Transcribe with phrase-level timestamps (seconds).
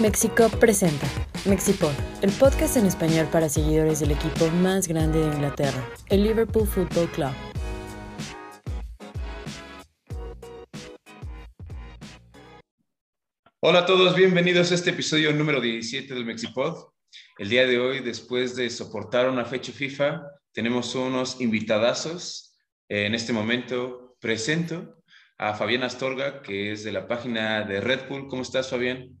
[0.00, 1.06] Mexico presenta
[1.44, 6.66] Mexipod, el podcast en español para seguidores del equipo más grande de Inglaterra, el Liverpool
[6.66, 7.32] Football Club.
[13.60, 16.94] Hola a todos, bienvenidos a este episodio número 17 del Mexipod.
[17.36, 20.22] El día de hoy, después de soportar una fecha FIFA,
[20.52, 22.58] tenemos unos invitadazos.
[22.88, 25.02] En este momento presento
[25.36, 28.28] a Fabián Astorga, que es de la página de Red Bull.
[28.28, 29.19] ¿Cómo estás, Fabián?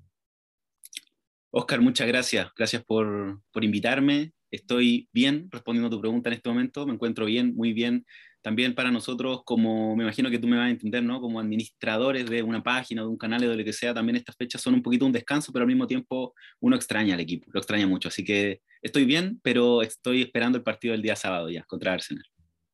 [1.50, 2.48] Oscar, muchas gracias.
[2.56, 4.32] Gracias por, por invitarme.
[4.50, 6.86] Estoy bien respondiendo a tu pregunta en este momento.
[6.86, 8.06] Me encuentro bien, muy bien.
[8.42, 11.20] También para nosotros, como me imagino que tú me vas a entender, ¿no?
[11.20, 14.62] Como administradores de una página, de un canal, de lo que sea, también estas fechas
[14.62, 17.86] son un poquito un descanso, pero al mismo tiempo uno extraña al equipo, lo extraña
[17.86, 18.08] mucho.
[18.08, 22.24] Así que estoy bien, pero estoy esperando el partido del día sábado ya contra Arsenal.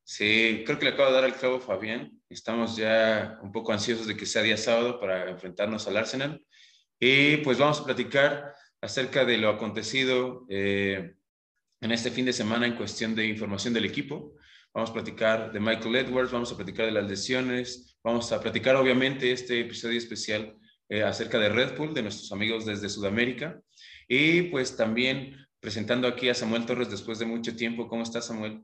[0.05, 2.17] Sí, creo que le acabo de dar el clavo Fabián.
[2.29, 6.41] Estamos ya un poco ansiosos de que sea día sábado para enfrentarnos al Arsenal.
[6.97, 11.15] Y pues vamos a platicar acerca de lo acontecido eh,
[11.81, 14.35] en este fin de semana en cuestión de información del equipo.
[14.73, 18.75] Vamos a platicar de Michael Edwards, vamos a platicar de las lesiones, vamos a platicar
[18.75, 20.55] obviamente este episodio especial
[20.89, 23.59] eh, acerca de Red Bull, de nuestros amigos desde Sudamérica.
[24.07, 27.87] Y pues también presentando aquí a Samuel Torres después de mucho tiempo.
[27.87, 28.61] ¿Cómo estás, Samuel?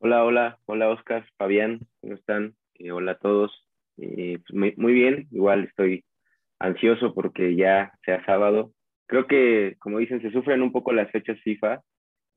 [0.00, 2.56] Hola, hola, hola Oscar, Fabián, ¿cómo están?
[2.74, 3.52] Eh, hola a todos.
[3.96, 6.04] Pues muy, muy, bien, igual estoy
[6.58, 8.72] ansioso porque ya sea sábado.
[9.06, 11.80] Creo que, como dicen, se sufren un poco las fechas FIFA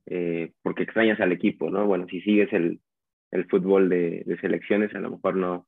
[0.08, 1.86] eh, porque extrañas al equipo, ¿no?
[1.86, 2.80] Bueno, si sigues el,
[3.32, 5.68] el fútbol de, de, selecciones, a lo mejor no,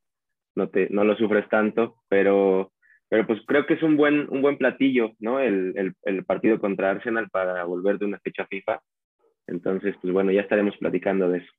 [0.55, 2.71] no, te, no lo sufres tanto, pero,
[3.09, 5.39] pero pues creo que es un buen, un buen platillo, ¿no?
[5.39, 8.81] El, el, el partido contra Arsenal para volver de una fecha FIFA.
[9.47, 11.51] Entonces, pues bueno, ya estaremos platicando de eso.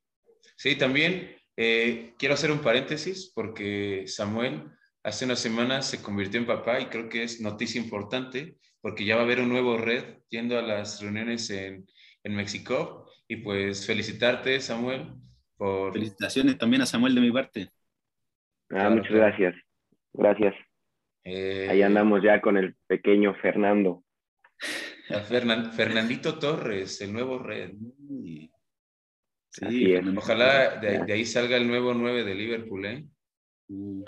[0.57, 4.63] Sí, también eh, quiero hacer un paréntesis porque Samuel
[5.05, 9.15] hace unas semanas se convirtió en papá y creo que es noticia importante porque ya
[9.15, 11.85] va a haber un nuevo red yendo a las reuniones en,
[12.23, 13.09] en México.
[13.27, 15.13] Y pues felicitarte, Samuel,
[15.57, 15.93] por...
[15.93, 17.71] Felicitaciones también a Samuel de mi parte.
[18.69, 19.55] Ah, muchas gracias.
[20.13, 20.55] Gracias.
[21.23, 21.67] Eh...
[21.69, 24.03] Ahí andamos ya con el pequeño Fernando.
[25.27, 25.71] Fernan...
[25.71, 27.71] Fernandito Torres, el nuevo red.
[29.49, 33.05] Sí, ojalá de, de, ahí salga el nuevo 9 de Liverpool, ¿eh?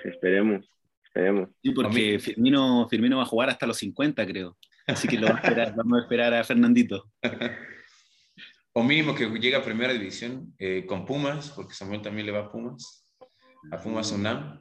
[0.03, 0.69] Esperemos.
[1.61, 4.57] Sí, porque Firmino, Firmino va a jugar hasta los 50, creo.
[4.85, 7.11] Así que lo vamos a esperar, vamos a, esperar a Fernandito.
[8.73, 12.45] o mínimo que llegue a primera división eh, con Pumas, porque Samuel también le va
[12.45, 13.05] a Pumas,
[13.71, 14.59] a Pumas UNAM.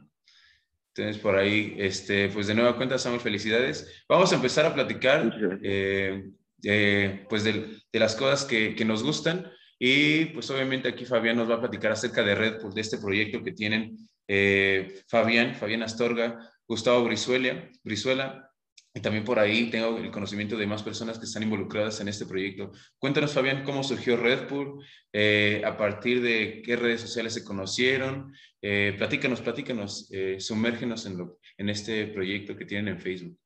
[0.95, 4.05] Entonces, por ahí, este, pues de nueva cuenta, Samuel, felicidades.
[4.09, 6.25] Vamos a empezar a platicar eh,
[6.65, 9.47] eh, pues de, de, las cosas que, que, nos gustan.
[9.79, 12.97] Y pues obviamente aquí Fabián nos va a platicar acerca de Red Bull, de este
[12.97, 13.97] proyecto que tienen
[14.29, 18.51] eh, Fabián, Fabián Astorga, Gustavo Brizuela, Brizuela,
[18.97, 22.25] y también por ahí tengo el conocimiento de más personas que están involucradas en este
[22.25, 22.73] proyecto.
[22.99, 24.83] Cuéntanos, Fabián, cómo surgió Red Bull,
[25.13, 28.33] eh, a partir de qué redes sociales se conocieron.
[28.63, 31.19] Eh, platícanos, platícanos, eh, sumérgenos en,
[31.59, 33.39] en este proyecto que tienen en Facebook.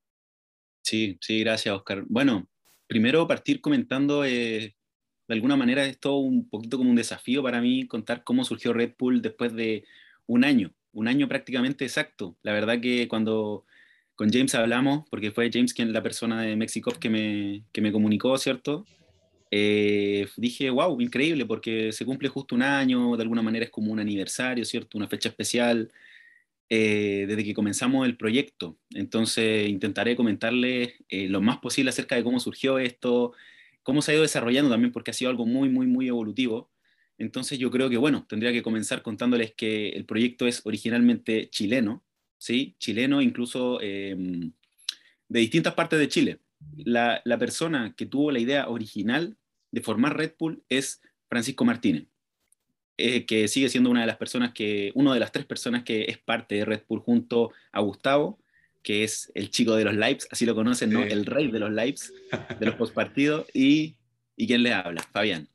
[0.82, 2.04] Sí, sí, gracias, Oscar.
[2.06, 2.48] Bueno,
[2.86, 4.76] primero partir comentando, eh,
[5.28, 8.72] de alguna manera es todo un poquito como un desafío para mí contar cómo surgió
[8.72, 9.84] Red Bull después de
[10.30, 12.36] un año, un año prácticamente exacto.
[12.42, 13.64] La verdad que cuando
[14.14, 17.90] con James hablamos, porque fue James quien la persona de Mexico que me, que me
[17.90, 18.86] comunicó, ¿cierto?
[19.50, 23.90] Eh, dije, wow, increíble, porque se cumple justo un año, de alguna manera es como
[23.92, 24.98] un aniversario, ¿cierto?
[24.98, 25.90] Una fecha especial
[26.68, 28.78] eh, desde que comenzamos el proyecto.
[28.90, 33.32] Entonces intentaré comentarles eh, lo más posible acerca de cómo surgió esto,
[33.82, 36.69] cómo se ha ido desarrollando también, porque ha sido algo muy, muy, muy evolutivo.
[37.20, 42.02] Entonces yo creo que, bueno, tendría que comenzar contándoles que el proyecto es originalmente chileno,
[42.38, 42.74] ¿sí?
[42.78, 44.16] Chileno incluso eh,
[45.28, 46.38] de distintas partes de Chile.
[46.78, 49.36] La, la, persona que tuvo la idea original
[49.70, 52.06] de formar Red Bull es Francisco Martínez,
[52.96, 56.06] eh, que sigue siendo una de las personas que, una de las tres personas que
[56.08, 58.38] es parte de Red Bull junto a Gustavo,
[58.82, 61.02] que es el chico de los lives, así lo conocen, ¿no?
[61.02, 61.10] Sí.
[61.10, 62.14] El rey de los lives,
[62.58, 63.96] de los postpartidos, y,
[64.36, 65.49] y quién les habla, Fabián.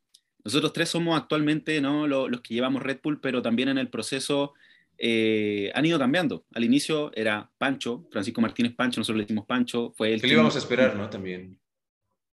[0.45, 2.07] Nosotros tres somos actualmente ¿no?
[2.07, 4.53] los, los, que llevamos Red Bull, pero también en el proceso
[4.97, 6.45] eh, han ido cambiando.
[6.53, 9.93] Al inicio era Pancho, Francisco Martínez Pancho, nosotros le decimos Pancho.
[9.97, 11.09] Fue el que le íbamos a esperar, ¿no?
[11.09, 11.59] También.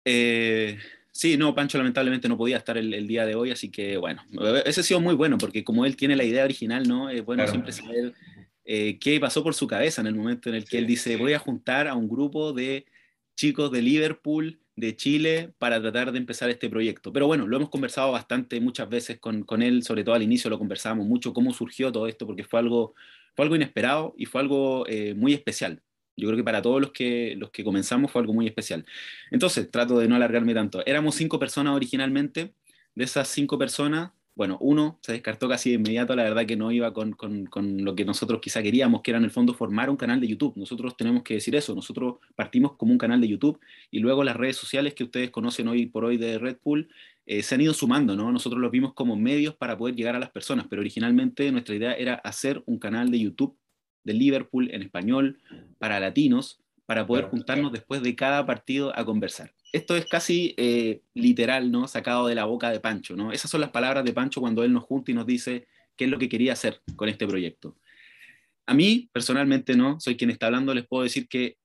[0.06, 0.78] Eh,
[1.12, 4.24] sí, no, Pancho lamentablemente no podía estar el, el, día de hoy, así que bueno,
[4.66, 7.10] ese ha sido muy bueno, porque como él tiene la idea original, ¿no?
[7.10, 7.52] Es bueno claro.
[7.52, 8.14] siempre saber
[8.66, 10.78] eh, qué pasó por su cabeza en el momento en el que sí.
[10.78, 12.86] él dice, voy a juntar a un grupo de
[13.36, 17.14] chicos de Liverpool de Chile para tratar de empezar este proyecto.
[17.14, 20.50] Pero bueno, lo hemos conversado bastante muchas veces con, con él, sobre todo al inicio
[20.50, 22.96] lo conversábamos mucho, cómo surgió todo esto, porque fue algo,
[23.36, 25.84] fue algo inesperado y fue algo eh, muy especial.
[26.18, 28.84] Yo creo que para todos los que, los que comenzamos fue algo muy especial.
[29.30, 30.84] Entonces, trato de no alargarme tanto.
[30.86, 32.54] Éramos cinco personas originalmente.
[32.94, 36.72] De esas cinco personas, bueno, uno se descartó casi de inmediato, la verdad que no
[36.72, 39.90] iba con, con, con, lo que nosotros quizá queríamos, que era en el fondo formar
[39.90, 40.54] un canal de YouTube.
[40.56, 43.60] Nosotros tenemos que decir eso, nosotros partimos como un canal de YouTube
[43.92, 46.90] y luego las redes sociales que ustedes conocen hoy por hoy de Red Bull
[47.26, 48.32] eh, se han ido sumando, ¿no?
[48.32, 51.94] Nosotros los vimos como medios para poder llegar a las personas, pero originalmente nuestra idea
[51.94, 53.58] era hacer un canal de YouTube
[54.04, 55.40] de Liverpool en español
[55.78, 61.02] para latinos, para poder juntarnos después de cada partido a conversar esto es casi eh,
[61.14, 61.88] literal, ¿no?
[61.88, 63.32] Sacado de la boca de Pancho, ¿no?
[63.32, 66.12] Esas son las palabras de Pancho cuando él nos junta y nos dice qué es
[66.12, 67.78] lo que quería hacer con este proyecto.
[68.66, 70.00] A mí, personalmente, ¿no?
[70.00, 71.58] Soy quien está hablando, les puedo decir que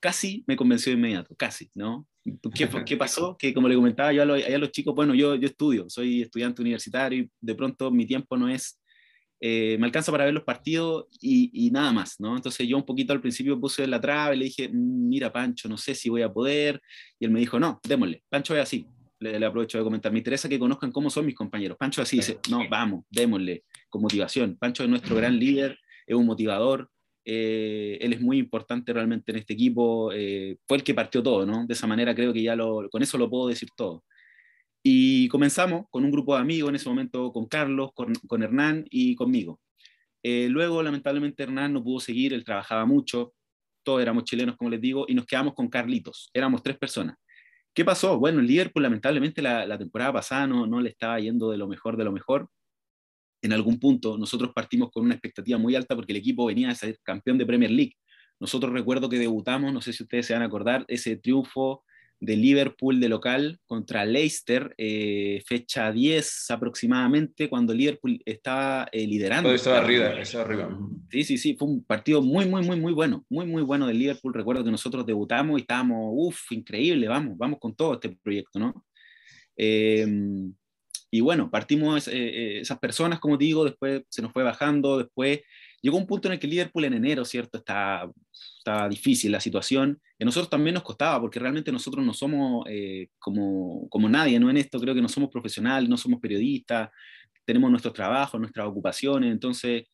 [0.00, 2.06] casi me convenció de inmediato, casi, ¿no?
[2.54, 3.36] ¿Qué, qué pasó?
[3.38, 6.22] Que como le comentaba yo a los, a los chicos, bueno, yo, yo estudio, soy
[6.22, 8.78] estudiante universitario y de pronto mi tiempo no es
[9.42, 12.36] eh, me alcanza para ver los partidos y, nada más, ¿no?
[12.36, 15.68] Entonces yo un poquito al principio puse la traba y le dije, mm, mira Pancho,
[15.68, 16.80] no sé si voy a poder,
[17.18, 18.86] y él me dijo, no, démosle, Pancho es así,
[19.18, 22.38] le, aprovecho de comentar, me interesa que conozcan cómo son mis compañeros, Pancho así dice,
[22.50, 26.90] no, vamos, démosle, con motivación, Pancho es nuestro gran líder, es un motivador,
[27.24, 31.46] eh, él es muy importante realmente en este equipo, eh, fue el que partió todo,
[31.46, 31.66] ¿no?
[31.66, 34.04] De esa manera creo que ya lo, con eso lo puedo decir todo.
[34.82, 39.14] Y comenzamos con un grupo de amigos, en ese momento con Carlos, con, Hernán y
[39.14, 39.60] conmigo.
[40.22, 43.34] Eh, luego, lamentablemente, Hernán no pudo seguir, él trabajaba mucho,
[43.82, 47.16] todos éramos chilenos, como les digo, y nos quedamos con Carlitos, éramos tres personas.
[47.74, 48.18] ¿Qué pasó?
[48.18, 51.68] Bueno, el Liverpool lamentablemente la, la temporada pasada no, no, le estaba yendo de lo
[51.68, 52.48] mejor de lo mejor.
[53.42, 56.74] En algún punto nosotros partimos con una expectativa muy alta porque el equipo venía a
[56.74, 57.94] ser campeón de Premier League.
[58.40, 61.84] Nosotros recuerdo que debutamos, no sé si ustedes se van a acordar, ese triunfo
[62.20, 69.48] de Liverpool de local contra Leicester, eh, fecha 10 aproximadamente, cuando Liverpool estaba eh, liderando.
[69.48, 70.78] Todo estaba arriba, estaba arriba.
[71.10, 73.94] Sí, sí, sí, fue un partido muy, muy, muy, muy bueno, muy, muy bueno de
[73.94, 74.34] Liverpool.
[74.34, 78.84] Recuerdo que nosotros debutamos y estábamos, uff, increíble, vamos, vamos con todo este proyecto, ¿no?
[79.56, 80.54] Em,
[81.10, 85.40] y bueno, partimos eh, esas personas, como digo, después se nos fue bajando, después
[85.82, 87.58] llegó un punto en el que Liverpool en enero, ¿cierto?
[87.58, 88.10] Está,
[88.58, 90.00] está difícil la situación.
[90.18, 94.38] Y a nosotros también nos costaba, porque realmente nosotros no somos eh, como, como nadie,
[94.38, 94.50] ¿no?
[94.50, 96.90] En esto creo que no somos profesionales, no somos periodistas,
[97.44, 99.84] tenemos nuestros trabajos, nuestras ocupaciones, entonces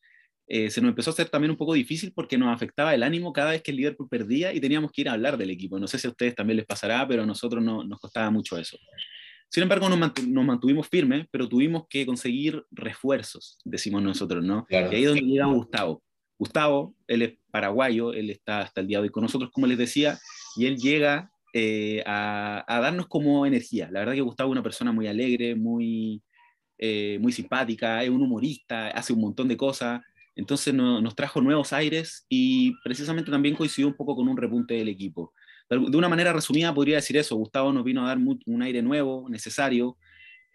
[0.49, 3.33] eh, se nos empezó a hacer también un poco difícil porque nos afectaba el ánimo
[3.33, 5.79] cada vez que el Liverpool perdía y teníamos que ir a hablar del equipo.
[5.79, 8.57] No sé si a ustedes también les pasará, pero a nosotros no, nos costaba mucho
[8.57, 8.77] eso.
[9.49, 9.97] Sin embargo, nos,
[10.45, 14.65] mantuvimos firmes, pero tuvimos que conseguir refuerzos, decimos nosotros, ¿no?
[14.69, 16.03] Y ahí es donde llega Gustavo.
[16.37, 19.77] Gustavo, él es paraguayo, él está hasta el día de hoy con nosotros, como les
[19.77, 20.19] decía,
[20.55, 23.89] y él llega eh, a, darnos como energía.
[23.91, 26.21] La verdad que Gustavo es una persona muy alegre, muy,
[26.77, 30.01] eh, muy simpática, es un humorista, hace un montón de cosas.
[30.35, 34.89] Entonces nos trajo nuevos aires y precisamente también coincidió un poco con un repunte del
[34.89, 35.33] equipo
[35.69, 39.27] de una manera resumida podría decir eso, Gustavo nos vino a dar un aire nuevo,
[39.29, 39.97] necesario,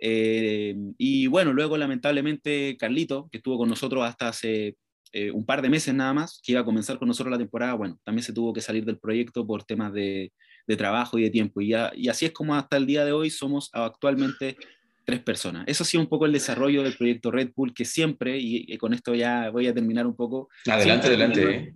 [0.04, 4.76] eh, y bueno, luego lamentablemente Carlito, que estuvo con nosotros hasta hace
[5.12, 7.74] eh, un par de meses nada más, que iba a comenzar con nosotros la temporada,
[7.74, 10.32] bueno, también se tuvo que salir del proyecto por temas de,
[10.76, 13.70] trabajo y de tiempo, ya, y así es como hasta el día de hoy somos
[13.72, 14.56] actualmente
[15.04, 15.64] tres personas.
[15.66, 18.94] Eso ha sido un poco el desarrollo del proyecto Red Bull, que siempre, y, con
[18.94, 20.48] esto ya voy a terminar un poco.
[20.66, 21.74] Adelante, adelante.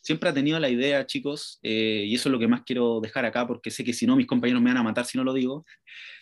[0.00, 3.24] siempre ha tenido la idea, chicos, eh, y eso es lo que más quiero dejar
[3.24, 5.32] acá, porque sé que si no, mis compañeros me van a matar si no lo
[5.32, 5.64] digo,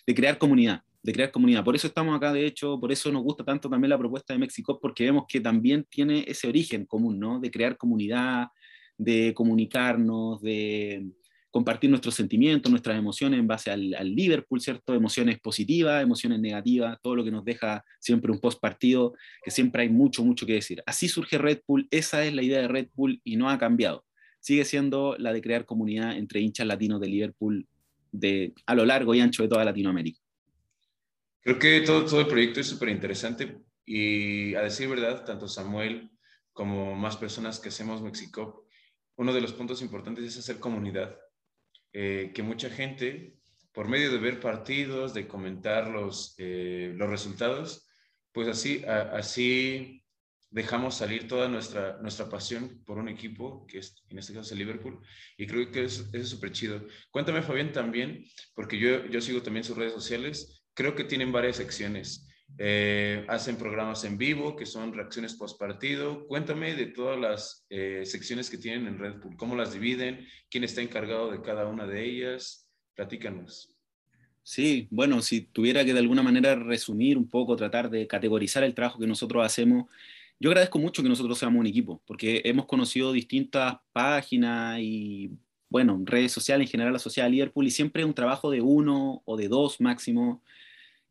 [0.06, 1.64] de crear comunidad, de crear comunidad.
[1.64, 4.38] Por eso estamos acá, de hecho, por eso nos gusta tanto también la propuesta de
[4.38, 7.40] México, porque vemos que también tiene ese origen común, ¿no?
[7.40, 8.48] De crear comunidad,
[8.96, 11.04] de comunicarnos, de
[11.54, 14.92] compartir nuestros sentimientos, nuestras emociones en base al, Liverpool, ¿cierto?
[14.92, 19.82] Emociones positivas, emociones negativas, todo lo que nos deja siempre un post partido, que siempre
[19.82, 20.82] hay mucho, mucho que decir.
[20.84, 24.04] Así surge Red Bull, esa es la idea de Red Bull y no ha cambiado.
[24.40, 27.68] Sigue siendo la de crear comunidad entre hinchas latinos de Liverpool
[28.10, 30.18] de, a lo largo y ancho de toda Latinoamérica.
[31.40, 36.10] Creo que todo, todo el proyecto es súper interesante y a decir verdad, tanto Samuel
[36.52, 38.66] como más personas que hacemos México,
[39.14, 41.16] uno de los puntos importantes es hacer comunidad
[41.94, 43.34] eh, que mucha gente,
[43.72, 47.88] por medio de ver partidos, de comentar los, eh, los resultados,
[48.32, 50.04] pues así, así
[50.50, 54.58] dejamos salir toda nuestra, nuestra pasión por un equipo, que es en este caso el
[54.58, 55.00] Liverpool,
[55.36, 56.86] y creo que es súper chido.
[57.10, 58.24] Cuéntame, Fabián, también,
[58.54, 62.28] porque yo, yo sigo también sus redes sociales, creo que tienen varias secciones.
[62.56, 66.26] Eh, hacen programas en vivo que son reacciones post partido.
[66.26, 70.62] Cuéntame de todas las eh, secciones que tienen en Red Bull, cómo las dividen, quién
[70.62, 72.68] está encargado de cada una de ellas.
[72.94, 73.74] Platícanos.
[74.44, 78.74] Sí, bueno, si tuviera que de alguna manera resumir un poco, tratar de categorizar el
[78.74, 79.86] trabajo que nosotros hacemos,
[80.38, 85.30] yo agradezco mucho que nosotros seamos un equipo, porque hemos conocido distintas páginas y,
[85.70, 89.22] bueno, redes sociales, en general la sociedad de Liverpool, y siempre un trabajo de uno
[89.24, 90.42] o de dos máximo,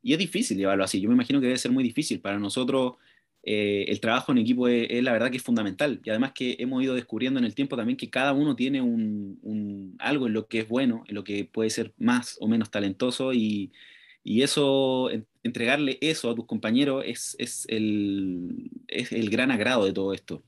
[0.03, 0.99] y es difícil llevarlo así.
[0.99, 2.95] Yo me imagino que debe ser muy difícil para nosotros.
[3.41, 6.81] Eh, el trabajo en equipo es, la verdad que es fundamental y además que hemos
[6.81, 10.59] ido descubriendo en el tiempo también que cada uno tiene un, algo en lo que
[10.59, 13.71] es bueno, en lo que puede ser más o menos talentoso y,
[14.23, 15.09] y eso,
[15.43, 20.43] entregarle eso a tus compañeros es, es, el, es, el, gran agrado de todo esto.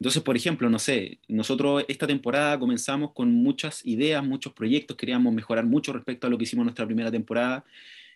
[0.00, 5.32] Entonces, por ejemplo, no sé, nosotros esta temporada comenzamos con muchas ideas, muchos proyectos, queríamos
[5.32, 7.64] mejorar mucho respecto a lo que hicimos en nuestra primera temporada.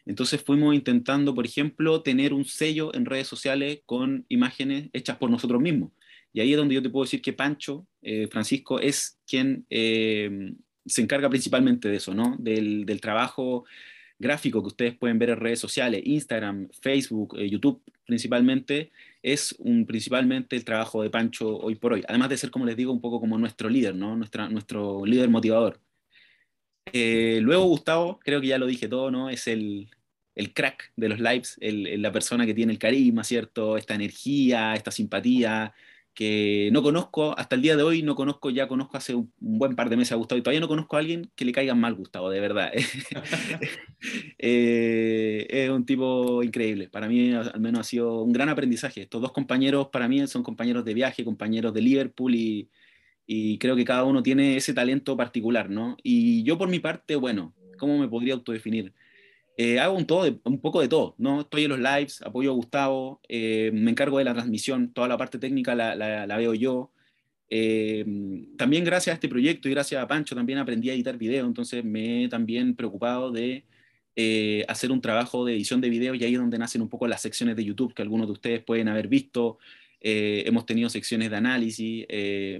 [0.06, 5.30] Entonces fuimos intentando, por ejemplo, tener un sello en redes sociales con imágenes hechas por
[5.30, 5.90] nosotros mismos.
[6.32, 10.52] Y ahí es donde yo te puedo decir que Pancho, eh, Francisco, es quien eh,
[10.84, 12.36] se encarga principalmente de eso, ¿no?
[12.38, 13.64] Del, trabajo
[14.18, 18.90] gráfico que ustedes pueden ver en redes sociales, Instagram, Facebook, eh, YouTube principalmente,
[19.22, 22.76] es un, principalmente el trabajo de Pancho hoy por hoy, además de ser, como les
[22.76, 24.16] digo, un poco como nuestro líder, ¿no?
[24.16, 25.80] Nuestra, nuestro líder motivador.
[26.92, 29.30] Eh, luego Gustavo, creo que ya lo dije todo, ¿no?
[29.30, 29.90] Es el,
[30.54, 33.76] crack de los lives, la persona que tiene el carisma, ¿cierto?
[33.76, 35.72] Esta energía, esta simpatía,
[36.14, 39.74] que no conozco, hasta el día de hoy no conozco, ya conozco hace un, buen
[39.74, 41.94] par de meses a Gustavo y todavía no conozco a alguien que le caiga mal
[41.94, 42.72] Gustavo, de verdad.
[44.38, 49.02] Eh, es un tipo increíble, para mí al menos ha sido un gran aprendizaje.
[49.02, 52.68] Estos dos compañeros para mí son compañeros de viaje, compañeros de Liverpool y,
[53.26, 55.96] y creo que cada uno tiene ese talento particular, ¿no?
[56.02, 58.92] Y yo por mi parte, bueno, ¿cómo me podría autodefinir?
[59.56, 61.42] Eh, hago un, todo un poco de todo, ¿no?
[61.42, 65.16] Estoy en los lives, apoyo a Gustavo, eh, me encargo de la transmisión, toda la
[65.16, 66.90] parte técnica la, la, veo yo.
[67.48, 68.04] Eh,
[68.58, 71.84] también gracias a este proyecto y gracias a Pancho también aprendí a editar video, entonces
[71.84, 73.64] me he también preocupado de
[74.68, 77.22] hacer un trabajo de edición de video y ahí es donde nacen un poco las
[77.22, 79.58] secciones de YouTube que algunos de ustedes pueden haber visto.
[80.06, 82.06] Hemos tenido secciones de análisis,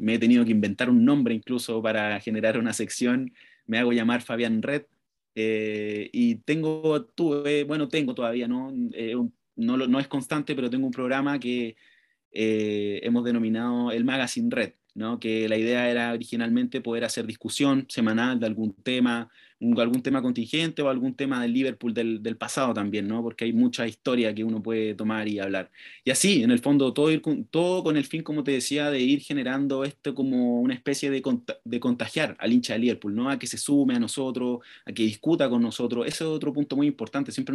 [0.00, 3.32] me he tenido que inventar un nombre incluso para generar una sección,
[3.66, 4.84] me hago llamar Fabián Red,
[5.34, 8.72] eh, y tengo, tuve, bueno, tengo todavía, ¿no?
[8.92, 9.14] Eh,
[9.56, 11.76] no, no, es constante, pero tengo un programa que
[12.32, 15.20] eh, hemos denominado el Magazine Red, ¿no?
[15.20, 19.30] que la idea era originalmente poder hacer discusión semanal de algún tema,
[19.78, 23.22] algún tema contingente o algún tema del Liverpool del, del, pasado también, ¿no?
[23.22, 25.70] porque hay mucha historia que uno puede tomar y hablar.
[26.04, 29.00] Y así, en el fondo, todo, ir todo con el fin, como te decía, de
[29.00, 31.22] ir generando esto como una especie de,
[31.64, 33.30] de contagiar al hincha de Liverpool, ¿no?
[33.30, 36.06] a que se sume a nosotros, a que discuta con nosotros.
[36.06, 37.54] Ese es otro punto muy importante, siempre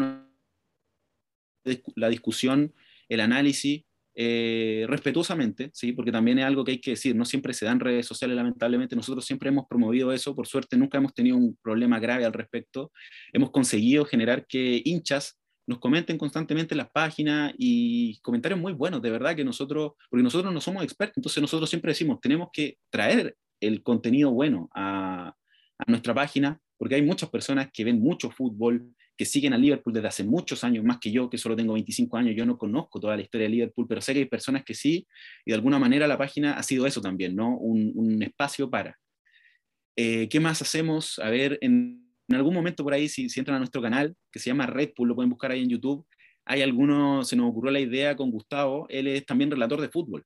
[1.95, 2.73] la discusión,
[3.09, 3.83] el análisis
[4.21, 5.93] eh, respetuosamente, ¿sí?
[5.93, 8.93] porque también es algo que hay que decir, no siempre se dan redes sociales, lamentablemente,
[8.93, 12.91] nosotros siempre hemos promovido eso, por suerte nunca hemos tenido un problema grave al respecto,
[13.31, 19.01] hemos conseguido generar que hinchas nos comenten constantemente en las páginas y comentarios muy buenos,
[19.01, 22.77] de verdad que nosotros, porque nosotros no somos expertos, entonces nosotros siempre decimos, tenemos que
[22.89, 25.33] traer el contenido bueno a
[25.87, 30.07] nuestra página, porque hay muchas personas que ven mucho fútbol, que siguen a Liverpool desde
[30.07, 33.17] hace muchos años, más que yo, que solo tengo 25 años, yo no conozco toda
[33.17, 35.05] la historia de Liverpool, pero sé que hay personas que sí,
[35.45, 37.57] y de alguna manera la página ha sido eso también, ¿no?
[37.57, 38.97] Un, espacio para.
[39.97, 41.19] Eh, ¿Qué más hacemos?
[41.19, 44.49] A ver, en, algún momento por ahí, si, si, entran a nuestro canal, que se
[44.49, 46.07] llama Red Bull, lo pueden buscar ahí en YouTube,
[46.45, 50.23] hay algunos, se nos ocurrió la idea con Gustavo, él es también relator de fútbol.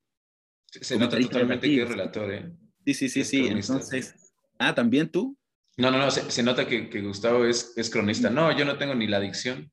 [0.68, 2.52] Se, nota totalmente que es relator, ¿eh?
[2.86, 3.48] Sí, sí, sí, sí.
[3.48, 4.14] Entonces,
[4.60, 5.36] ah, ¿también tú?
[5.78, 8.30] No, no, no, se, nota que, Gustavo es, es, cronista.
[8.30, 9.72] No, yo no tengo ni la dicción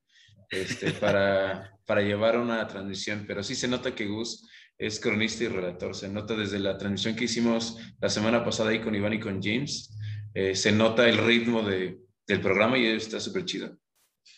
[0.49, 5.47] este, para, para llevar una transmisión, pero sí se nota que Gus es cronista y
[5.47, 5.95] relator.
[5.95, 9.41] Se nota desde la transmisión que hicimos la semana pasada ahí con Iván y con
[9.41, 9.95] James.
[10.33, 13.77] Eh, se nota el ritmo de, del programa y está súper chido.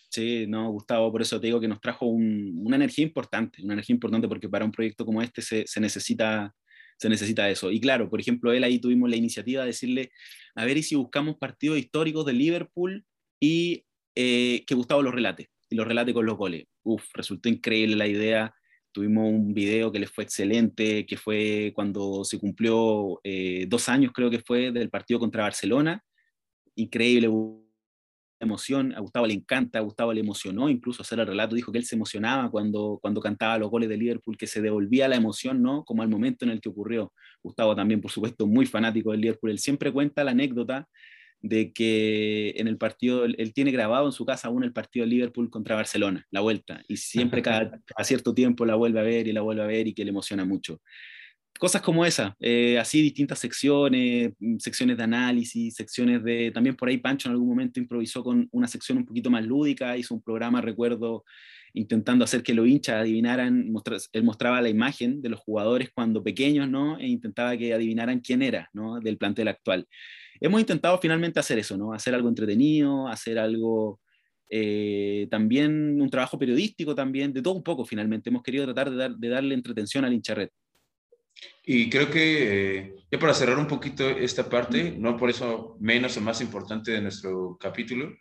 [0.10, 3.96] Sí, no, Gustavo, por eso te digo que nos trajo una energía importante, una energía
[3.96, 6.54] importante porque para un proyecto como este se, se necesita
[6.98, 7.72] se necesita eso.
[7.72, 10.12] Y claro, por ejemplo, él ahí tuvimos la iniciativa de decirle,
[10.56, 13.06] a ver, y si buscamos partidos históricos de Liverpool
[13.40, 13.86] y
[14.16, 16.66] eh, que Gustavo los relate, y los relate con los goles.
[16.84, 18.54] Uf, resultó increíble la idea.
[18.92, 24.12] Tuvimos un video que les fue excelente, que fue cuando se cumplió eh, dos años,
[24.14, 26.04] creo que fue, del partido contra Barcelona.
[26.76, 27.28] Increíble,
[28.44, 31.78] emoción, a Gustavo le encanta, a Gustavo le emocionó incluso hacer el relato, dijo que
[31.78, 35.62] él se emocionaba cuando, cuando cantaba los goles de Liverpool, que se devolvía la emoción,
[35.62, 35.84] ¿no?
[35.84, 37.14] Como al momento en el que ocurrió.
[37.42, 40.88] Gustavo también, por supuesto, muy fanático del Liverpool, él siempre cuenta la anécdota
[41.42, 45.10] de que en el partido, él tiene grabado en su casa aún el partido de
[45.10, 49.28] Liverpool contra Barcelona, la vuelta, y siempre cada, cada cierto tiempo la vuelve a ver
[49.28, 50.80] y la vuelve a ver y que le emociona mucho.
[51.60, 56.90] Cosas como esa, eh, así distintas secciones, mm, secciones de análisis, secciones de, también por
[56.90, 60.22] ahí Pancho en algún momento improvisó con una sección un poquito más lúdica, hizo un
[60.22, 61.24] programa, recuerdo,
[61.74, 63.74] intentando hacer que los hinchas adivinaran,
[64.14, 67.00] él mostraba la imagen de los jugadores cuando pequeños, ¿no?
[67.00, 69.00] E intentaba que adivinaran quién era, ¿no?
[69.00, 69.88] Del plantel actual.
[70.40, 71.94] Hemos intentado finalmente hacer eso, ¿no?
[71.94, 74.00] Hacer algo entretenido, hacer algo...
[74.56, 78.30] Eh, también un trabajo periodístico también, de todo un poco finalmente.
[78.30, 80.52] Hemos querido tratar de, darle entretención al hincharret.
[81.66, 86.22] Y creo que ya para cerrar un poquito esta parte, no por eso menos o
[86.22, 88.16] más importante de nuestro capítulo,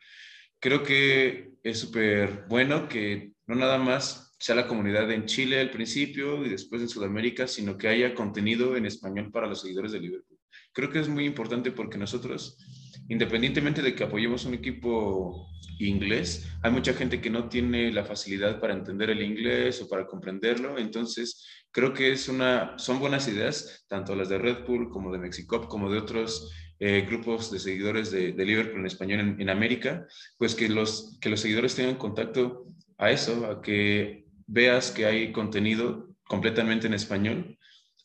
[0.61, 5.71] creo que es súper bueno que no nada más sea la comunidad en Chile al
[5.71, 10.01] principio y después en Sudamérica, sino que haya contenido en español para los seguidores de
[10.01, 10.39] Liverpool.
[10.73, 12.59] Creo que es muy importante porque nosotros,
[13.09, 15.49] independientemente de que apoyemos un equipo
[15.79, 20.07] inglés, hay mucha gente que no tiene la facilidad para entender el inglés o para
[20.07, 25.11] comprenderlo, entonces creo que es una, son buenas ideas, tanto las de Red Bull como
[25.11, 30.07] de Mexicop, como de otros eh, grupos de seguidores de, Liverpool en español en, América,
[30.39, 32.67] pues que los, que los seguidores tengan contacto
[32.99, 37.59] a eso, a que veas que hay contenido completamente en español,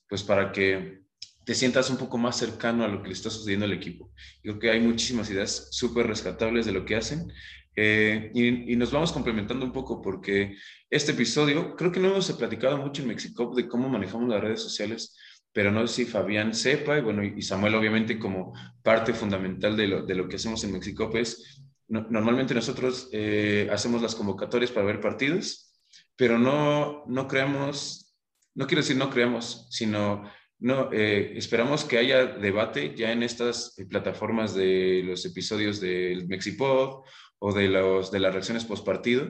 [0.08, 1.02] pues para que
[1.44, 4.12] te sientas un poco más cercano a lo que le está sucediendo al equipo.
[4.42, 7.32] Creo que hay muchísimas ideas súper rescatables de lo que hacen
[7.80, 10.58] eh, y, nos vamos complementando un poco porque
[10.90, 14.64] este episodio, creo que no hemos platicado mucho en Mexicop de cómo manejamos las redes
[14.64, 15.16] sociales,
[15.54, 19.88] pero no sé si Fabián sepa, y bueno, y Samuel obviamente como parte fundamental de
[19.88, 24.88] lo, de lo que hacemos en Mexicop es, normalmente nosotros eh, hacemos las convocatorias para
[24.88, 25.80] ver partidos,
[26.16, 28.18] pero no, no creamos,
[28.56, 30.24] no quiero decir no creamos, sino
[30.58, 37.04] no, eh, esperamos que haya debate ya en estas plataformas de los episodios del Mexipod
[37.40, 39.28] o de, los, de las reacciones post partido,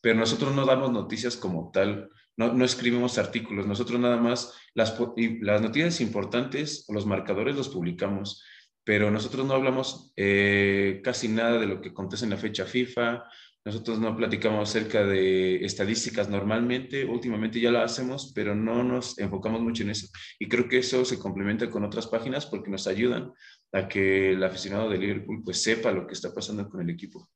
[0.00, 4.98] pero nosotros no damos noticias como tal, no, no escribimos artículos, nosotros nada más las,
[5.40, 8.44] las noticias importantes o los marcadores los publicamos,
[8.84, 13.24] pero nosotros no hablamos eh, casi nada de lo que acontece en la fecha FIFA,
[13.64, 19.62] nosotros no platicamos acerca de estadísticas normalmente, últimamente ya lo hacemos, pero no nos enfocamos
[19.62, 20.08] mucho en eso.
[20.38, 23.32] Y creo que eso se complementa con otras páginas porque nos ayudan
[23.74, 27.28] a que el aficionado de Liverpool pues sepa lo que está pasando con el equipo.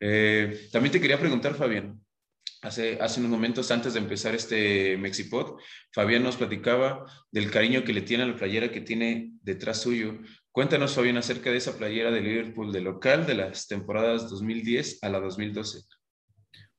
[0.00, 2.00] Eh, también te quería preguntar, Fabián,
[2.62, 5.60] hace, hace unos momentos antes de empezar este Mexipod,
[5.92, 10.18] Fabián nos platicaba del cariño que le tiene a la playera que tiene detrás suyo.
[10.50, 15.10] Cuéntanos, Fabián, acerca de esa playera de Liverpool de local de las temporadas 2010 a
[15.10, 15.80] la 2012.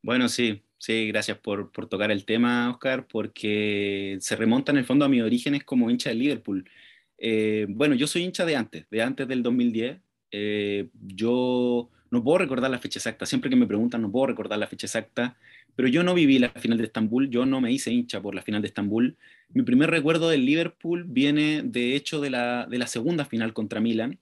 [0.02, 4.86] Bueno, sí, sí, gracias por, por tocar el tema, Oscar, porque se remonta en el
[4.86, 6.67] fondo a mis orígenes como hincha de Liverpool.
[7.17, 9.99] Eh, bueno, yo soy hincha de antes, de antes del 2010.
[10.32, 14.60] Eh, yo no puedo recordar la fecha exacta, siempre que me preguntan no puedo recordar
[14.60, 15.38] la fecha exacta,
[15.75, 18.41] pero yo no viví la final de Estambul, yo no me hice hincha por la
[18.41, 19.17] final de Estambul.
[19.49, 23.80] Mi primer recuerdo del Liverpool viene de hecho de la, de la segunda final contra
[23.80, 24.19] Milan.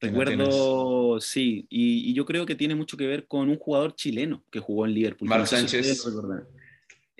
[0.00, 4.58] Recuerdo, sí, y, yo creo que tiene mucho que ver con un jugador chileno que
[4.58, 5.28] jugó en Liverpool.
[5.28, 6.06] Marc Sánchez.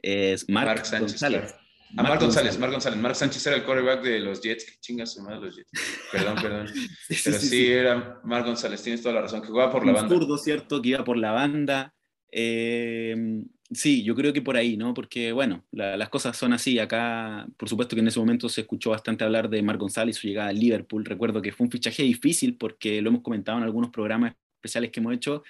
[0.03, 1.55] Es Marc, González.
[1.97, 2.99] A Marc González, Marc González.
[2.99, 4.65] Marc Sánchez era el quarterback de los Jets.
[4.65, 5.71] Que chingas su madre los Jets.
[6.13, 6.67] Perdón, perdón.
[7.25, 10.15] Pero sí, era Marc González, tienes toda la razón, que jugaba por la banda.
[10.15, 10.81] Un ¿cierto?
[10.81, 11.95] Que iba por la banda.
[12.31, 14.95] Eh, Sí, yo creo que por ahí, ¿no?
[14.95, 16.81] Porque, bueno, las cosas son así.
[16.81, 20.21] Acá, por supuesto que en ese momento se escuchó bastante hablar de Marc González y
[20.21, 21.05] su llegada a Liverpool.
[21.05, 24.99] Recuerdo que fue un fichaje difícil porque lo hemos comentado en algunos programas especiales que
[24.99, 25.45] hemos hecho.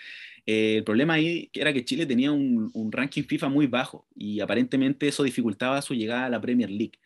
[0.47, 5.09] Eh, el problema ahí era que Chile tenía un, ranking FIFA muy bajo y aparentemente
[5.09, 6.99] eso dificultaba su llegada a la Premier League.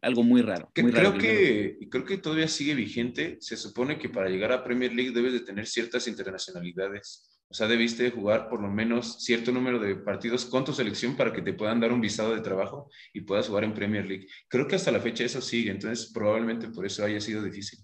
[0.00, 0.70] Algo muy raro.
[0.72, 3.36] creo, que, creo que todavía sigue vigente.
[3.40, 7.28] Se supone que para llegar a Premier League debes de tener ciertas internacionalidades.
[7.48, 11.34] O sea, debiste jugar por lo menos cierto número de partidos con tu selección para
[11.34, 14.26] que te puedan dar un visado de trabajo y puedas jugar en Premier League.
[14.48, 17.80] Creo que hasta la fecha eso sigue, entonces probablemente por eso haya sido difícil.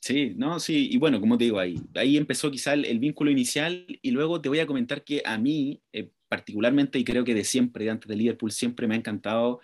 [0.00, 3.86] Sí, no, sí, y bueno, como te digo, ahí, ahí empezó quizá el, vínculo inicial
[4.00, 7.44] y luego te voy a comentar que a mí, eh, particularmente, y creo que de
[7.44, 9.60] siempre, de antes de Liverpool, siempre me ha encantado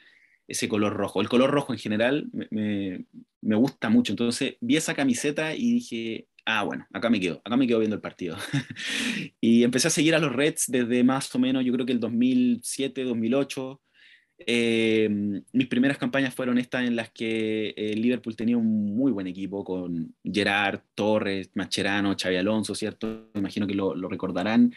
[0.47, 1.23] ese color rojo.
[1.23, 3.07] El color rojo en general me,
[3.41, 7.57] me gusta mucho, entonces vi esa camiseta y dije, ah, bueno, acá me quedo, acá
[7.57, 8.37] me quedo viendo el partido.
[9.41, 12.01] y empecé a seguir a los Reds desde más o menos, yo creo que el
[12.01, 13.81] 2007, 2008.
[14.39, 15.09] Eh,
[15.53, 19.27] mis primeras campañas fueron estas en las que el eh, Liverpool tenía un muy buen
[19.27, 23.31] equipo con Gerard, Torres, Macherano, Xavi Alonso, ¿cierto?
[23.33, 24.75] Me imagino que lo, recordarán.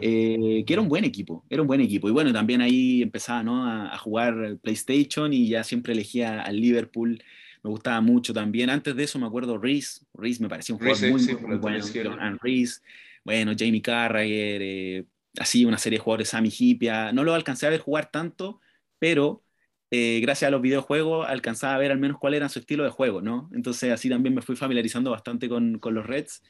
[0.00, 2.08] Eh, que era un buen equipo, era un buen equipo.
[2.08, 3.66] Y bueno, también ahí empezaba ¿no?
[3.66, 7.22] a, a, jugar PlayStation y ya siempre elegía al Liverpool
[7.62, 8.70] me gustaba mucho también.
[8.70, 11.84] Antes de eso me acuerdo Reese, Reese me parecía un jugador muy, bueno,
[12.40, 12.80] Reese,
[13.24, 15.04] bueno, Jamie Carragher, eh,
[15.38, 18.60] así una serie de jugadores, Sammy Hipia, no lo alcancé a ver jugar tanto,
[19.02, 19.42] pero
[19.90, 22.90] eh, gracias a los videojuegos, alcanzaba a ver al menos cuál era su estilo de
[22.90, 23.50] juego, ¿no?
[23.52, 26.40] Entonces así también me fui familiarizando bastante con, con los Reds.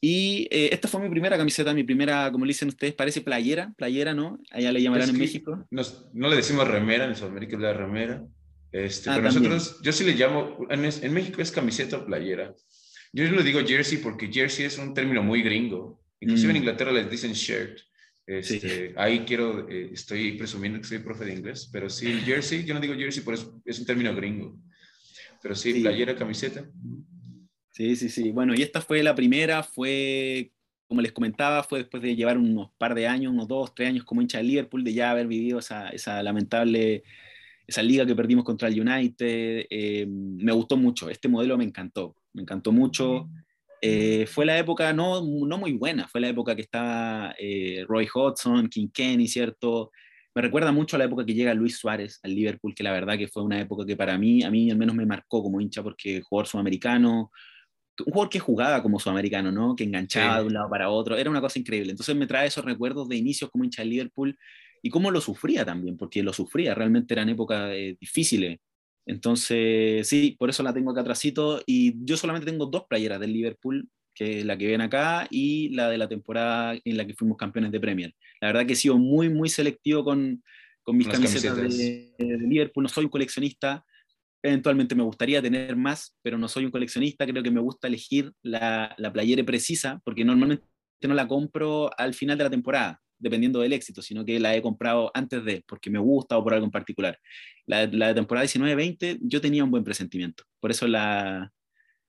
[0.00, 3.74] Y eh, esta fue mi primera camiseta, mi primera, como le dicen ustedes, parece playera,
[3.76, 4.40] playera, ¿no?
[4.50, 5.68] Allá le llamarán en México.
[5.70, 8.24] no le decimos remera, en Sudamérica es la remera.
[8.72, 12.54] Este, ah, pero nosotros, yo sí le llamo, en, en, México es camiseta o playera.
[13.12, 16.00] Yo le digo jersey porque jersey es un término muy gringo.
[16.18, 16.60] Inclusive en mm.
[16.60, 17.78] Inglaterra les dicen shirt.
[18.26, 22.72] Este, Ahí quiero, eh, estoy presumiendo que soy profe de inglés, pero sí, jersey, yo
[22.74, 24.56] no digo jersey, por eso es un término gringo.
[25.42, 26.64] Pero sí, playera, camiseta.
[27.70, 28.30] Sí, sí, sí.
[28.30, 30.52] Bueno, y esta fue la primera, fue,
[30.86, 34.04] como les comentaba, fue después de llevar unos par de años, unos dos, tres años
[34.04, 37.02] como hincha de Liverpool, de ya haber vivido esa, esa lamentable,
[37.66, 39.66] esa liga que perdimos contra el United.
[39.68, 43.28] Eh, me gustó mucho, este modelo me encantó, me encantó mucho.
[43.86, 48.08] Eh, fue la época no, no muy buena, fue la época que estaba eh, Roy
[48.12, 49.90] Hodgson, King Kenny, ¿cierto?
[50.34, 53.18] Me recuerda mucho a la época que llega Luis Suárez al Liverpool, que la verdad
[53.18, 55.82] que fue una época que para mí, a mí al menos me marcó como hincha
[55.82, 57.30] porque jugador sudamericano,
[58.06, 59.76] un jugador que jugaba como sudamericano, ¿no?
[59.76, 61.90] Que enganchaba de un lado para otro, era una cosa increíble.
[61.90, 64.36] Entonces me trae esos recuerdos de inicios como hincha del Liverpool
[64.82, 68.58] y cómo lo sufría también, porque lo sufría, realmente eran épocas eh, difíciles
[69.06, 71.62] entonces, sí, por eso la tengo acá atrásito.
[71.66, 75.70] Y yo solamente tengo dos playeras del Liverpool, que es la que ven acá, y
[75.70, 78.14] la de la temporada en la que fuimos campeones de Premier.
[78.40, 80.42] La verdad que he sido muy, muy selectivo con,
[80.82, 82.84] con mis camisetas, de, Liverpool.
[82.84, 83.84] No soy un coleccionista.
[84.42, 87.26] Eventualmente me gustaría tener más, pero no soy un coleccionista.
[87.26, 90.64] Creo que me gusta elegir la, la playera precisa, porque normalmente
[91.02, 94.60] no la compro al final de la temporada dependiendo del éxito, sino que la he
[94.60, 97.18] comprado antes de, porque me gusta o por algo en particular.
[97.64, 101.50] La, la de temporada 19-20 yo tenía un buen presentimiento, por eso la,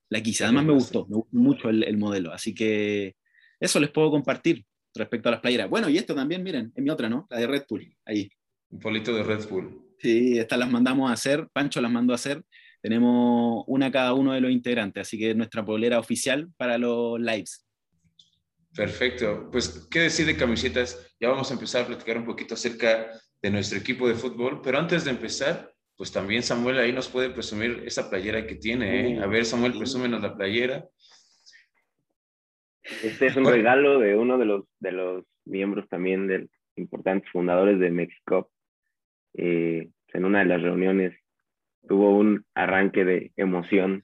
[0.09, 0.43] la quise.
[0.43, 3.15] Además me gustó, me gustó mucho el, el, modelo, así que
[3.61, 5.69] eso les puedo compartir respecto a las playeras.
[5.69, 7.27] Bueno, y esto también, miren, es mi otra, ¿no?
[7.29, 8.29] La de Red Bull, ahí.
[8.69, 9.95] Un polito de Red Bull.
[9.99, 12.43] Sí, estas las mandamos a hacer, Pancho las mandó a hacer.
[12.81, 17.64] Tenemos una cada uno de los integrantes, así que nuestra polera oficial para los lives.
[18.75, 19.49] Perfecto.
[19.51, 21.15] Pues, ¿qué decir de camisetas?
[21.19, 23.09] Ya vamos a empezar a platicar un poquito acerca
[23.41, 27.29] de nuestro equipo de fútbol, pero antes de empezar, pues también Samuel ahí nos puede
[27.29, 29.13] presumir esa playera que tiene.
[29.13, 29.19] ¿eh?
[29.21, 30.85] A ver, Samuel, presúmenos la playera.
[33.01, 37.79] Este es un regalo de uno de los, de los miembros también de importantes fundadores
[37.79, 38.51] de México.
[39.35, 41.17] Eh, en una de las reuniones
[41.87, 44.03] tuvo un arranque de emoción,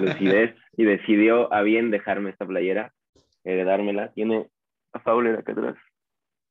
[0.00, 2.92] lucidez, y decidió a bien dejarme esta playera
[3.44, 4.12] heredármela.
[4.12, 4.48] Tiene
[4.92, 5.76] a Fowler acá atrás.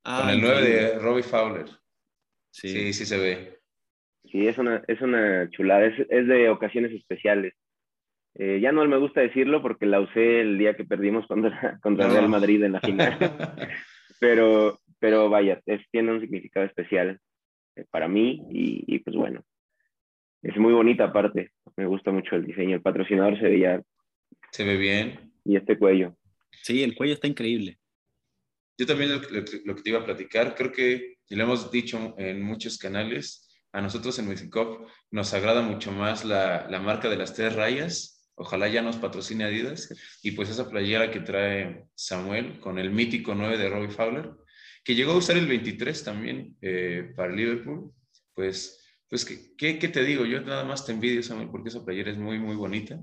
[0.04, 1.66] Ah, Con el 9 de Robbie Fowler.
[2.52, 2.94] Sí.
[2.94, 3.60] sí, se ve.
[4.32, 7.54] Sí, es una, es una chulada, es, es de ocasiones especiales.
[8.36, 12.08] Eh, ya no me gusta decirlo porque la usé el día que perdimos contra, contra
[12.08, 13.18] Real Madrid en la final.
[14.20, 17.20] pero, pero vaya, es, tiene un significado especial
[17.76, 19.44] eh, para mí y, y, pues bueno,
[20.44, 21.52] es muy bonita aparte.
[21.76, 22.76] Me gusta mucho el diseño.
[22.76, 23.82] El patrocinador se veía.
[24.52, 25.32] Se ve bien.
[25.44, 26.16] Y este cuello.
[26.64, 27.80] Sí, el cuello está increíble.
[28.78, 29.22] Yo también lo,
[29.76, 33.82] que te iba a platicar, creo que, y lo hemos dicho en muchos canales, a
[33.82, 38.30] nosotros en México nos agrada mucho más la, la, marca de las tres rayas.
[38.36, 39.94] Ojalá ya nos patrocine Adidas.
[40.24, 44.32] Y pues esa playera que trae Samuel con el mítico 9 de Robbie Fowler,
[44.84, 47.94] que llegó a usar el 23 también eh, para Liverpool.
[48.34, 49.26] Pues, pues
[49.58, 50.26] ¿qué, ¿qué, te digo?
[50.26, 53.00] Yo nada más te envidio, Samuel, porque esa playera es muy, muy bonita.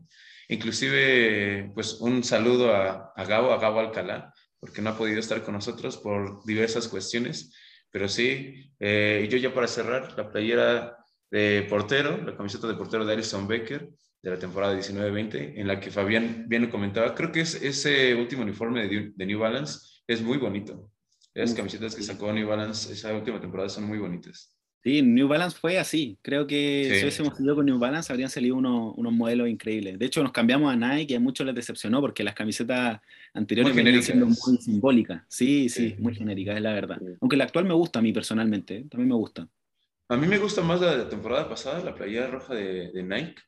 [0.48, 5.42] Inclusive, pues un saludo a, a Gabo, a Gabo Alcalá, porque no ha podido estar
[5.42, 7.54] con nosotros por diversas cuestiones,
[7.90, 10.96] pero sí, eh, yo ya para cerrar, la playera
[11.30, 13.90] de portero, la camiseta de portero de Alison Becker
[14.22, 18.14] de la temporada 19-20, en la que Fabián bien lo comentaba, creo que es, ese
[18.14, 20.90] último uniforme de, de New Balance es muy bonito.
[21.34, 24.57] Las camisetas que sacó New Balance esa última temporada son muy bonitas.
[24.82, 26.16] Sí, New Balance fue así.
[26.22, 29.98] Creo que si hubiésemos ido con New Balance habrían salido unos, unos, modelos increíbles.
[29.98, 33.00] De hecho, nos cambiamos a Nike y a muchos les decepcionó porque las camisetas
[33.34, 35.22] anteriores venían siendo muy simbólicas.
[35.28, 36.98] Sí, sí, muy genéricas, es la verdad.
[37.20, 38.84] Aunque la actual me gusta a mí personalmente, ¿eh?
[38.88, 39.48] también me gusta.
[40.08, 43.42] A mí me gusta más la temporada pasada, la playera roja de, de Nike.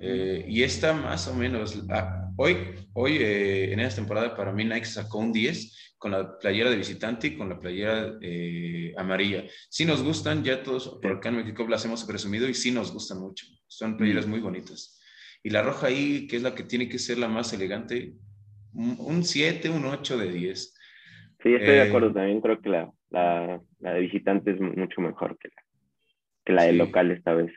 [0.00, 2.56] Eh, y esta más o menos, ah, hoy,
[2.92, 6.76] hoy eh, en esta temporada para mí Nike sacó un 10 con la playera de
[6.76, 9.44] visitante y con la playera eh, amarilla.
[9.68, 12.92] Sí nos gustan, ya todos por acá en México las hemos presumido y sí nos
[12.92, 13.46] gustan mucho.
[13.66, 15.00] Son playeras muy bonitas.
[15.42, 18.14] Y la roja ahí, que es la que tiene que ser la más elegante,
[18.72, 20.74] un 7, un 8 de 10.
[21.42, 22.40] Sí, estoy de acuerdo también.
[22.40, 25.62] Creo que la, la, la, de visitante es mucho mejor que la,
[26.44, 27.52] que la de local esta vez.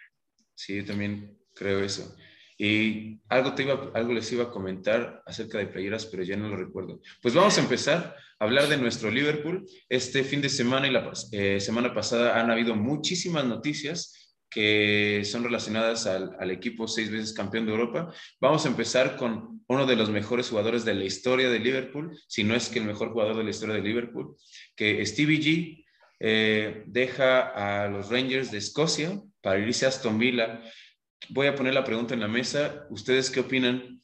[0.54, 2.16] Sí, también creo eso.
[2.64, 6.48] Y algo, te iba, algo les iba a comentar acerca de playeras, pero ya no
[6.48, 7.02] lo recuerdo.
[7.20, 9.66] Pues vamos a empezar a hablar de nuestro Liverpool.
[9.90, 15.44] Este fin de semana y la eh, semana pasada han habido muchísimas noticias que son
[15.44, 18.14] relacionadas al, equipo seis veces campeón de Europa.
[18.40, 22.44] Vamos a empezar con uno de los mejores jugadores de la historia de Liverpool, si
[22.44, 24.36] no es que el mejor jugador de la historia de Liverpool,
[24.76, 25.86] que Stevie G
[26.20, 30.62] eh, deja a los Rangers de Escocia para irse a Aston Villa.
[31.30, 32.86] Voy a poner la pregunta en la mesa.
[32.90, 34.02] ¿Ustedes qué opinan?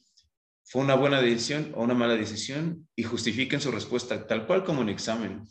[0.64, 2.88] ¿Fue una buena decisión o una mala decisión?
[2.94, 5.44] Y justifiquen su respuesta tal cual como un examen.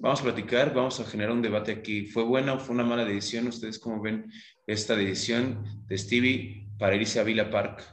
[0.00, 2.06] Vamos a platicar, vamos a generar un debate aquí.
[2.06, 3.48] ¿Fue buena o fue una mala decisión?
[3.48, 4.30] ¿Ustedes cómo ven
[4.66, 7.84] esta decisión de Stevie para irse a Villa Park?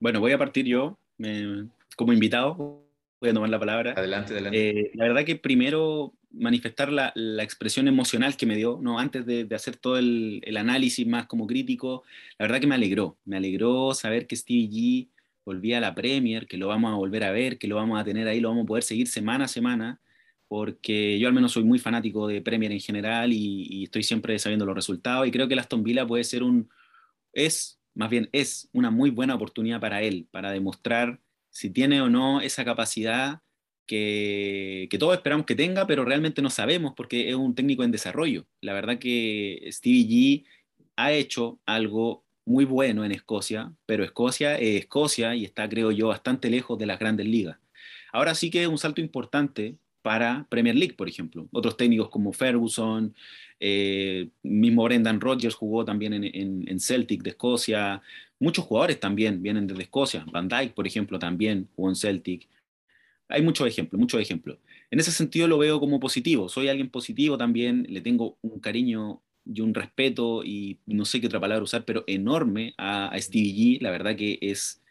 [0.00, 0.98] Bueno, voy a partir yo
[1.96, 2.84] como invitado.
[3.20, 3.94] Voy a tomar la palabra.
[3.96, 4.70] Adelante, adelante.
[4.70, 7.12] Eh, la verdad que primero manifestar la,
[7.42, 8.98] expresión emocional que me dio, ¿no?
[8.98, 12.04] antes de, hacer todo el, el, análisis más como crítico,
[12.38, 13.18] la verdad que me alegró.
[13.24, 15.08] Me alegró saber que Stevie G
[15.48, 18.04] volvía a la Premier, que lo vamos a volver a ver, que lo vamos a
[18.04, 20.00] tener ahí, lo vamos a poder seguir semana a semana,
[20.46, 24.66] porque yo al menos soy muy fanático de Premier en general y, estoy siempre sabiendo
[24.66, 26.68] los resultados y creo que el Aston Villa puede ser un,
[27.32, 32.10] es, más bien es una muy buena oportunidad para él, para demostrar si tiene o
[32.10, 33.40] no esa capacidad
[33.88, 37.90] que, que, todos esperamos que tenga, pero realmente no sabemos porque es un técnico en
[37.90, 38.46] desarrollo.
[38.60, 40.44] La verdad que Stevie G
[40.94, 46.08] ha hecho algo muy bueno en Escocia, pero Escocia es Escocia y está, creo yo,
[46.08, 47.58] bastante lejos de las grandes ligas.
[48.12, 51.46] Ahora sí que es un salto importante para Premier League, por ejemplo.
[51.52, 53.14] Otros técnicos como Ferguson,
[53.60, 58.00] eh, mismo Brendan Rodgers jugó también en, Celtic de Escocia.
[58.38, 60.24] Muchos jugadores también vienen desde Escocia.
[60.30, 62.48] Van Dyke, por ejemplo, también jugó en Celtic.
[63.28, 64.58] Hay muchos ejemplos, muchos ejemplos.
[64.90, 66.48] En ese sentido lo veo como positivo.
[66.48, 71.26] Soy alguien positivo también, le tengo un cariño y un respeto y no sé qué
[71.26, 73.80] otra palabra usar, pero enorme a, a Stevie G.
[73.80, 74.82] La verdad que es,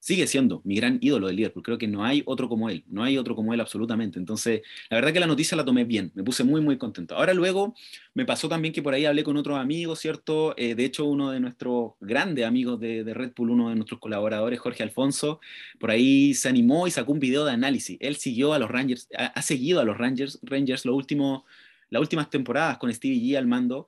[0.00, 1.62] sigue siendo mi gran ídolo del Liverpool.
[1.62, 4.18] Creo que no hay otro como él, no hay otro como él absolutamente.
[4.18, 7.14] Entonces, la verdad que la noticia la tomé bien, me puse muy, muy contento.
[7.14, 7.74] Ahora luego
[8.14, 10.54] me pasó también que por ahí hablé con otros amigos, ¿cierto?
[10.56, 14.00] Eh, de hecho, uno de nuestros grandes amigos de, de, Red Bull, uno de nuestros
[14.00, 15.40] colaboradores, Jorge Alfonso,
[15.78, 17.98] por ahí se animó y sacó un video de análisis.
[18.00, 21.42] Él siguió a los Rangers, ha, ha seguido a los Rangers, Rangers los últimos,
[21.90, 23.86] las últimas temporadas con Stevie G al mando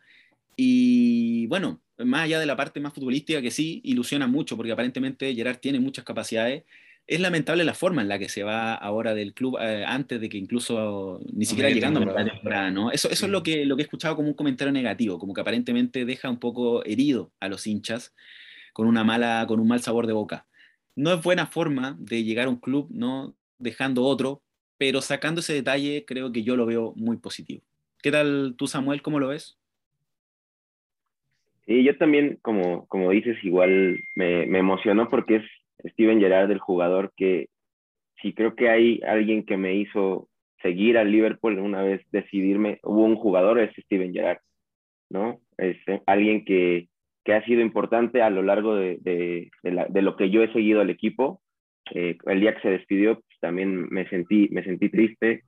[0.56, 5.34] y bueno, más allá de la parte más futbolística que sí ilusiona mucho, porque aparentemente
[5.34, 6.64] Gerard tiene muchas capacidades,
[7.06, 10.28] es lamentable la forma en la que se va ahora del club eh, antes de
[10.28, 12.90] que incluso ni siquiera llegando a la temporada, ¿no?
[12.90, 15.40] Eso, eso es lo que, lo que he escuchado como un comentario negativo, como que
[15.40, 18.14] aparentemente deja un poco herido a los hinchas
[18.72, 20.46] con una mala, con un mal sabor de boca.
[20.94, 23.34] No es buena forma de llegar a un club, ¿no?
[23.58, 24.42] Dejando otro,
[24.78, 27.62] pero sacando ese detalle creo que yo lo veo muy positivo.
[28.00, 29.02] ¿Qué tal tú, Samuel?
[29.02, 29.58] ¿Cómo lo ves?
[31.66, 36.58] Sí, yo también, como, como dices, igual me, me emocionó porque es Steven Gerrard el
[36.58, 37.48] jugador que
[38.20, 40.28] si creo que hay alguien que me hizo
[40.62, 44.38] seguir al Liverpool una vez decidirme, hubo un jugador, es Steven Gerrard,
[45.10, 45.40] ¿no?
[45.58, 46.88] Es eh, alguien que,
[47.24, 50.90] que ha sido importante a lo largo de, de lo que yo he seguido al
[50.90, 51.42] equipo.
[51.94, 55.42] Eh, el día que se despidió, pues, también me sentí, me sentí triste.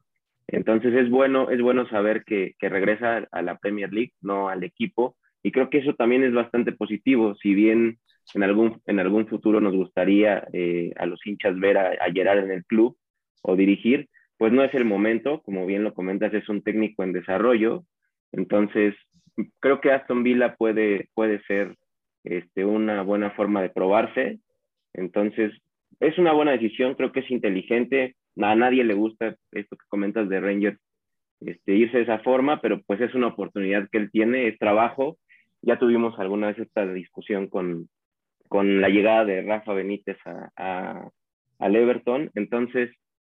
[0.48, 4.62] Entonces es bueno, es bueno saber que, que regresa a la Premier League, no al
[4.62, 7.98] equipo, y creo que eso también es bastante positivo, si bien
[8.32, 12.38] en algún, en algún futuro nos gustaría eh, a los hinchas ver a, a Gerard
[12.38, 12.96] en el club
[13.42, 17.12] o dirigir, pues no es el momento, como bien lo comentas, es un técnico en
[17.12, 17.84] desarrollo,
[18.32, 18.94] entonces
[19.60, 21.76] creo que Aston Villa puede, puede ser
[22.24, 24.38] este, una buena forma de probarse,
[24.94, 25.52] entonces
[26.00, 30.26] es una buena decisión, creo que es inteligente, a nadie le gusta esto que comentas
[30.30, 30.80] de Rangers,
[31.40, 35.18] este, irse de esa forma, pero pues es una oportunidad que él tiene, es trabajo
[35.64, 37.88] ya tuvimos alguna vez esta discusión con,
[38.48, 41.08] con la llegada de Rafa Benítez a, a,
[41.58, 42.30] al Everton.
[42.34, 42.90] Entonces,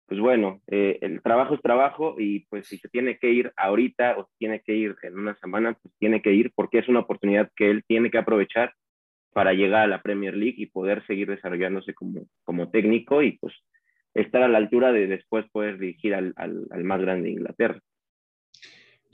[0.06, 4.18] pues bueno, eh, el trabajo es trabajo y pues si se tiene que ir ahorita
[4.18, 7.50] o tiene que ir en una semana, pues tiene que ir porque es una oportunidad
[7.56, 8.72] que él tiene que aprovechar
[9.32, 13.54] para llegar a la Premier League y poder seguir desarrollándose como, como técnico y pues
[14.14, 17.80] estar a la altura de después poder dirigir al, al más grande de Inglaterra.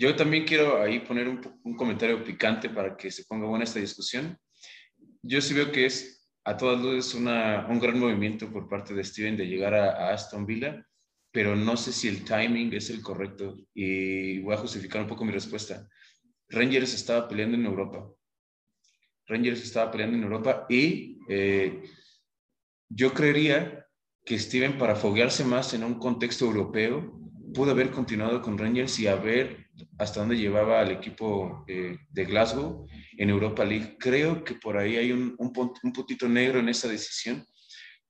[0.00, 3.80] Yo también quiero ahí poner un, un, comentario picante para que se ponga buena esta
[3.80, 4.34] discusión.
[5.20, 9.04] Yo sí veo que es a todas luces una, un gran movimiento por parte de
[9.04, 10.86] Steven de llegar a, a, Aston Villa,
[11.30, 15.26] pero no sé si el timing es el correcto y voy a justificar un poco
[15.26, 15.86] mi respuesta.
[16.48, 18.10] Rangers estaba peleando en Europa.
[19.26, 21.82] Rangers estaba peleando en Europa y eh,
[22.88, 23.86] yo creería
[24.24, 27.20] que Steven para foguearse más en un contexto europeo
[27.52, 32.86] pudo haber continuado con Rangers y haber hasta dónde llevaba al equipo eh, de Glasgow
[33.16, 33.96] en Europa League.
[33.98, 37.44] Creo que por ahí hay un, un, un, puntito negro en esa decisión.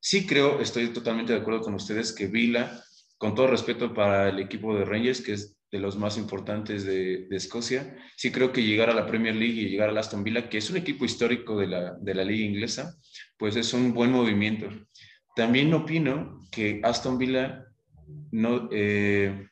[0.00, 2.82] Sí creo, estoy totalmente de acuerdo con ustedes, que Vila,
[3.18, 7.28] con todo respeto para el equipo de Rangers, que es de los más importantes de,
[7.30, 7.96] Escocia.
[8.16, 10.70] Sí creo que llegar a la Premier League y llegar al Aston Villa, que es
[10.70, 12.96] un equipo histórico de la, de la liga inglesa,
[13.38, 14.68] pues es un buen movimiento.
[15.36, 17.66] También opino que Aston Villa
[18.32, 19.48] no, eh,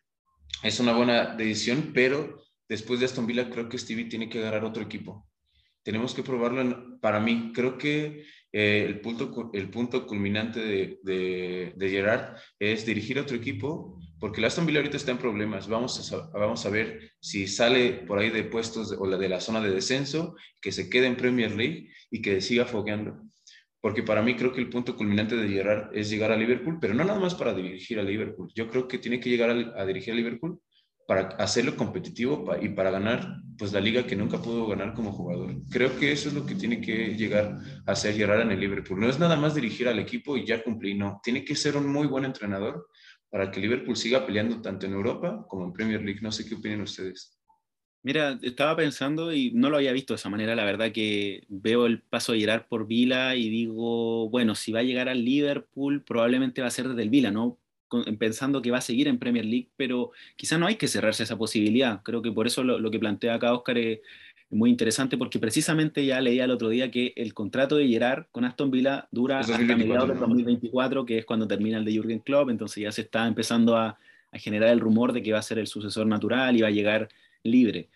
[0.63, 4.65] es una buena decisión, pero después de Aston Villa creo que Stevie tiene que agarrar
[4.65, 5.27] otro equipo.
[5.83, 7.53] Tenemos que probarlo para mí.
[7.55, 14.41] Creo que eh, el, punto, culminante de, de, de, Gerard es dirigir otro equipo, porque
[14.41, 15.69] el Aston Villa ahorita está en problemas.
[15.69, 19.61] Vamos a, vamos a ver si sale por ahí de puestos o de la zona
[19.61, 23.28] de descenso, que se quede en Premier League y que siga fogueando.
[23.81, 26.95] Porque para mí creo que el punto culminante de Gerard es llegar a Liverpool, pero
[26.95, 28.51] no nada más para dirigir a Liverpool.
[28.55, 30.61] Yo creo que tiene que llegar a, a dirigir a Liverpool
[31.09, 35.55] para hacerlo competitivo y para ganar pues la liga que nunca pudo ganar como jugador.
[35.71, 39.01] Creo que eso es lo que tiene que llegar a hacer Gerard en el Liverpool.
[39.01, 41.19] No es nada más dirigir al equipo y ya cumplí, no.
[41.25, 42.88] Tiene que ser un muy buen entrenador
[43.31, 46.21] para que Liverpool siga peleando tanto en Europa como en Premier League.
[46.21, 47.38] No sé qué opinan ustedes.
[48.03, 50.55] Mira, estaba pensando y no lo había visto de esa manera.
[50.55, 54.81] La verdad que veo el paso de Gerard por Vila y digo, bueno, si va
[54.81, 57.59] a llegar al Liverpool, probablemente va a ser desde el Vila, ¿no?
[58.19, 61.39] pensando que va a seguir en Premier League, pero quizá no hay que cerrarse esa
[61.39, 62.03] posibilidad.
[62.03, 64.01] Creo que por eso lo, que plantea acá Oscar es,
[64.51, 68.47] muy interesante, porque precisamente ya leía el otro día que el contrato de Gerard con
[68.47, 72.49] Aston Villa dura hasta mediados del 2024, que es cuando termina el de Jürgen Klopp,
[72.49, 73.99] entonces ya se está empezando a,
[74.33, 76.71] a generar el rumor de que va a ser el sucesor natural y va a
[76.71, 77.11] llegar
[77.42, 77.88] libre.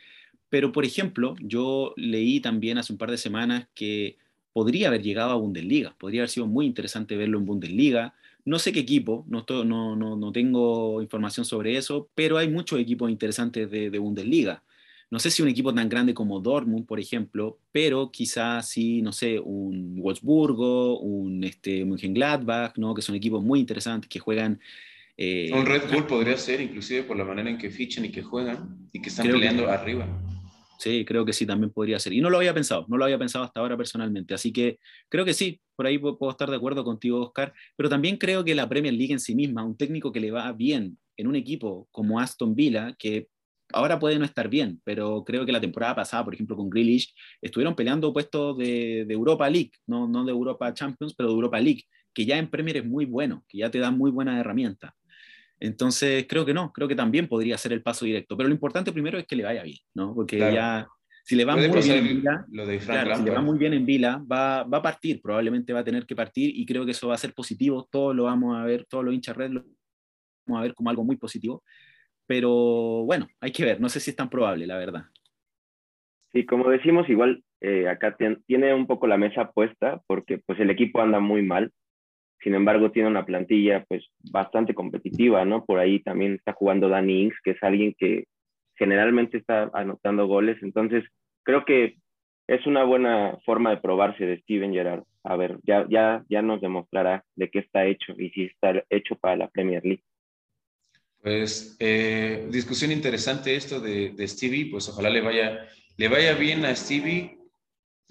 [0.49, 4.19] Pero, por ejemplo, yo leí también hace un par de semanas que
[4.53, 8.73] podría haber llegado a Bundesliga, podría haber sido muy interesante verlo en Bundesliga, no sé
[8.73, 13.71] qué equipo, no, no, no, no, tengo información sobre eso, pero hay muchos equipos interesantes
[13.71, 14.63] de, de, Bundesliga.
[15.11, 19.13] No sé si un equipo tan grande como Dortmund, por ejemplo, pero quizás sí, no
[19.13, 22.95] sé, un Wolfsburgo, un este, Mönchengladbach, ¿no?
[22.95, 24.59] que son equipos muy interesantes que juegan.
[25.17, 28.23] Eh, un Red Bull podría ser, inclusive por la manera en que fichan y que
[28.23, 30.07] juegan y que están peleando arriba.
[30.79, 32.13] Sí, creo que sí, también podría ser.
[32.13, 34.35] Y no lo había pensado, no lo había pensado hasta ahora personalmente.
[34.35, 37.53] Así que creo que sí, por ahí puedo estar de acuerdo contigo, Oscar.
[37.77, 40.51] Pero también creo que la Premier League en sí misma, un técnico que le va
[40.53, 43.29] bien en un equipo como Aston Villa, que
[43.73, 47.15] ahora puede no estar bien, pero creo que la temporada pasada, por ejemplo, con Grealish,
[47.41, 51.61] estuvieron peleando puestos de, de Europa League, no, no de Europa Champions, pero de Europa
[51.61, 54.93] League, que ya en Premier es muy bueno, que ya te da muy buenas herramientas.
[55.65, 58.37] Entonces, creo que no, creo que también podría ser el paso directo.
[58.37, 60.13] Pero lo importante primero es que le vaya bien, ¿no?
[60.13, 60.89] Porque ya,
[61.23, 64.65] si le va muy bien en Vila, si le va muy bien en Vila, va,
[64.65, 67.19] va, a partir, probablemente va a tener que partir y creo que eso va a
[67.19, 67.89] ser positivo.
[67.89, 69.65] Todos lo vamos a ver, todos los hinchas red lo
[70.47, 71.63] vamos a ver como algo muy positivo.
[72.27, 75.05] Pero bueno, hay que ver, no sé si es tan probable, la verdad.
[76.33, 80.71] Sí, como decimos, igual eh, acá tiene un poco la mesa puesta porque pues el
[80.71, 81.71] equipo anda muy mal
[82.43, 85.65] sin embargo, tiene una plantilla pues bastante competitiva, ¿no?
[85.65, 88.25] Por ahí también está jugando Danny Ings, que es alguien que
[88.77, 90.59] generalmente está anotando goles.
[90.63, 91.05] Entonces,
[91.45, 91.97] creo que
[92.49, 95.05] es una buena forma de probarse de Steven Gerrard.
[95.23, 99.15] A ver, ya, ya, ya nos demostrará de qué está hecho y si está hecho
[99.17, 100.03] para la Premier League.
[101.23, 106.65] Pues eh, discusión interesante esto de, de, Stevie, pues ojalá le vaya, le vaya bien
[106.65, 107.39] a Stevie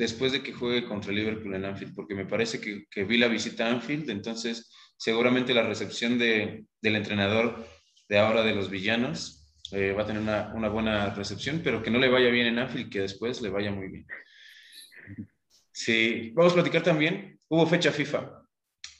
[0.02, 3.28] después de que juegue contra Liverpool en Anfield, porque me parece que, que vi la
[3.28, 7.68] visita a Anfield, entonces seguramente la recepción de, del entrenador
[8.10, 12.00] de ahora de los villanos eh, va a tener una, buena recepción, pero que no
[12.00, 14.08] le vaya bien en Anfield, que después le vaya muy bien.
[15.72, 18.42] Sí, vamos a platicar también, hubo fecha FIFA.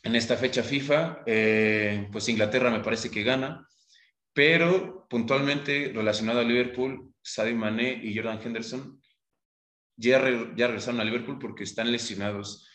[0.04, 3.68] En esta fecha FIFA, eh, pues Inglaterra me parece que gana,
[4.34, 9.01] pero puntualmente relacionado a Liverpool, Sadio Mané y Jordan Henderson
[10.02, 12.68] ya, regresaron a Liverpool porque están lesionados.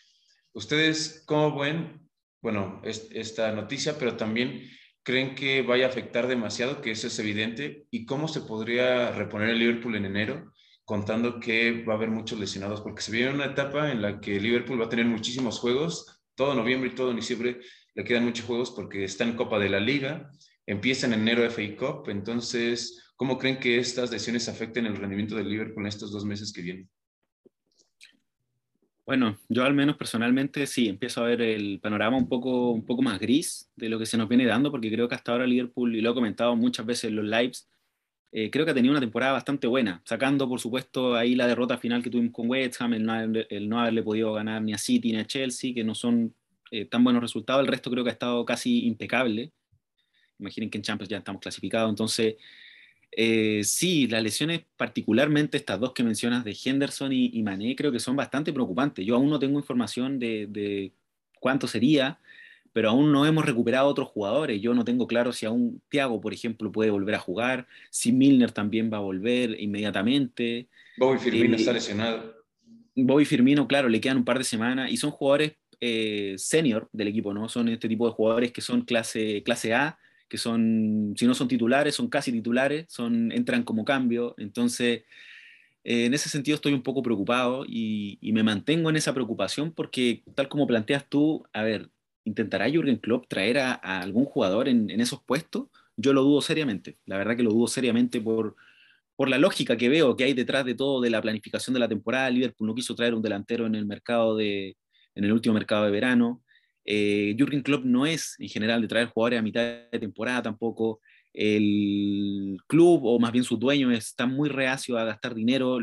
[0.53, 2.09] ¿Ustedes cómo ven,
[2.41, 4.71] bueno, esta noticia, pero también
[5.03, 9.51] creen que vaya a afectar demasiado, que eso es evidente, y cómo se podría reponer
[9.51, 10.53] el Liverpool en enero,
[10.85, 14.41] contando que va a haber muchos lesionados, porque se viene una etapa en la que
[14.41, 17.61] Liverpool va a tener muchísimos juegos, todo noviembre y todo diciembre
[17.95, 20.31] le quedan muchos juegos porque está en Copa de la Liga,
[20.67, 25.49] empieza en enero FA Cup, entonces, ¿cómo creen que estas lesiones afecten el rendimiento del
[25.49, 26.91] Liverpool en estos dos meses que vienen?
[29.07, 33.03] Bueno, yo al menos personalmente sí, empiezo a ver el panorama un poco, un poco
[33.03, 35.95] más gris de lo que se nos viene dando, porque creo que hasta ahora Liverpool,
[35.95, 37.69] y lo he comentado muchas veces en los lives,
[38.33, 41.79] eh, creo que ha tenido una temporada bastante buena, sacando por supuesto ahí la derrota
[41.79, 45.19] final que tuvimos con West Ham, el no, haberle podido ganar ni a City ni
[45.19, 46.35] a Chelsea, que no son
[46.73, 49.53] eh, tan buenos resultados, el resto creo que ha estado casi impecable.
[50.41, 52.35] Imaginen que en Champions ya estamos clasificados, entonces
[53.13, 57.99] eh, sí, las lesiones, particularmente estas dos que mencionas de Henderson y, Mané, creo que
[57.99, 59.05] son bastante preocupantes.
[59.07, 60.93] Yo aún no tengo información de,
[61.41, 62.19] cuánto sería,
[62.73, 64.61] pero aún no hemos recuperado otros jugadores.
[64.61, 68.53] Yo no tengo claro si aún Thiago, por ejemplo, puede volver a jugar, si Milner
[68.53, 70.69] también va a volver inmediatamente.
[70.99, 72.35] Bobby Firmino eh, está lesionado.
[72.95, 77.09] Bobby Firmino, claro, le quedan un par de semanas y son jugadores eh, senior del
[77.09, 77.49] equipo, ¿no?
[77.49, 79.99] Son este tipo de jugadores que son clase, clase A,
[80.29, 84.35] que son, si no son titulares, son casi titulares, son, entran como cambio.
[84.39, 85.05] Entonces,
[85.85, 90.23] eh, en ese sentido estoy un poco preocupado y, me mantengo en esa preocupación porque,
[90.35, 91.91] tal como planteas tú, a ver,
[92.25, 95.69] ¿intentará Jürgen Klopp traer a, algún jugador en, en, esos puestos?
[95.97, 98.57] Yo lo dudo seriamente, la verdad que lo dudo seriamente por,
[99.17, 101.89] por la lógica que veo que hay detrás de todo de la planificación de la
[101.89, 102.31] temporada.
[102.31, 104.77] Liverpool no quiso traer un delantero en el mercado de,
[105.15, 106.43] en el último mercado de verano.
[106.87, 111.01] Eh, Jürgen Klopp no es en general de traer jugadores a mitad de temporada tampoco.
[111.35, 115.79] El club, o más bien sus dueños, están muy reacios a gastar dinero.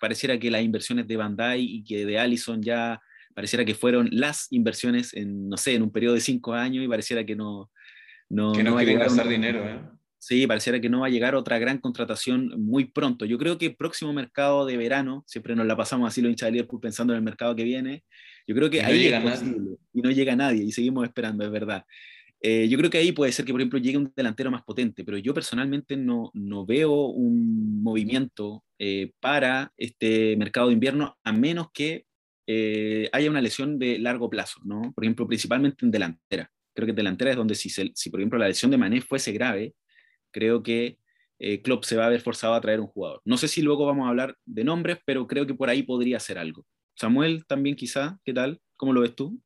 [0.00, 3.00] Pareciera que las inversiones de Bandai y que de Allison ya
[3.34, 6.88] pareciera que fueron las inversiones en, no sé, en un periodo de cinco años y
[6.88, 7.70] pareciera que no...
[8.28, 9.78] No, que no, quieren gastar dinero, ¿eh?
[10.18, 13.24] Sí, pareciera que no va a llegar otra gran contratación muy pronto.
[13.24, 16.46] Yo creo que el próximo mercado de verano, siempre nos la pasamos así los hinchas
[16.46, 18.04] de Liverpool pensando en el mercado que viene,
[18.46, 21.50] yo creo que ahí llega es posible, y no llega nadie y seguimos esperando, es
[21.50, 21.84] verdad.
[22.44, 25.04] Eh, yo creo que ahí puede ser que, por ejemplo, llegue un delantero más potente,
[25.04, 31.32] pero yo personalmente no, no veo un movimiento eh, para este mercado de invierno a
[31.32, 32.04] menos que
[32.48, 34.92] eh, haya una lesión de largo plazo, ¿no?
[34.92, 36.50] Por ejemplo, principalmente en delantera.
[36.74, 39.30] Creo que en delantera es donde si, si por ejemplo, la lesión de Mané fuese
[39.30, 39.74] grave,
[40.32, 40.98] creo que
[41.64, 43.20] Klopp se va a ver forzado a traer un jugador.
[43.24, 46.20] No sé si luego vamos a hablar de nombres, pero creo que por ahí podría
[46.20, 46.64] ser algo.
[47.02, 48.60] Samuel también quizá, ¿qué tal?
[48.76, 49.36] ¿Cómo lo ves tú?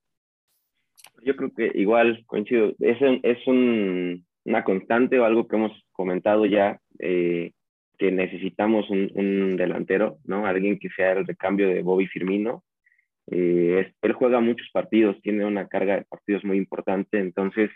[1.23, 6.79] Yo creo que igual, coincido, es, es una constante o algo que hemos comentado ya,
[6.99, 7.53] eh,
[7.97, 10.45] que necesitamos un, delantero, ¿no?
[10.45, 12.63] Alguien que sea el recambio de Bobby Firmino.
[13.31, 17.71] Eh, él juega muchos partidos, tiene una carga de partidos muy importante, entonces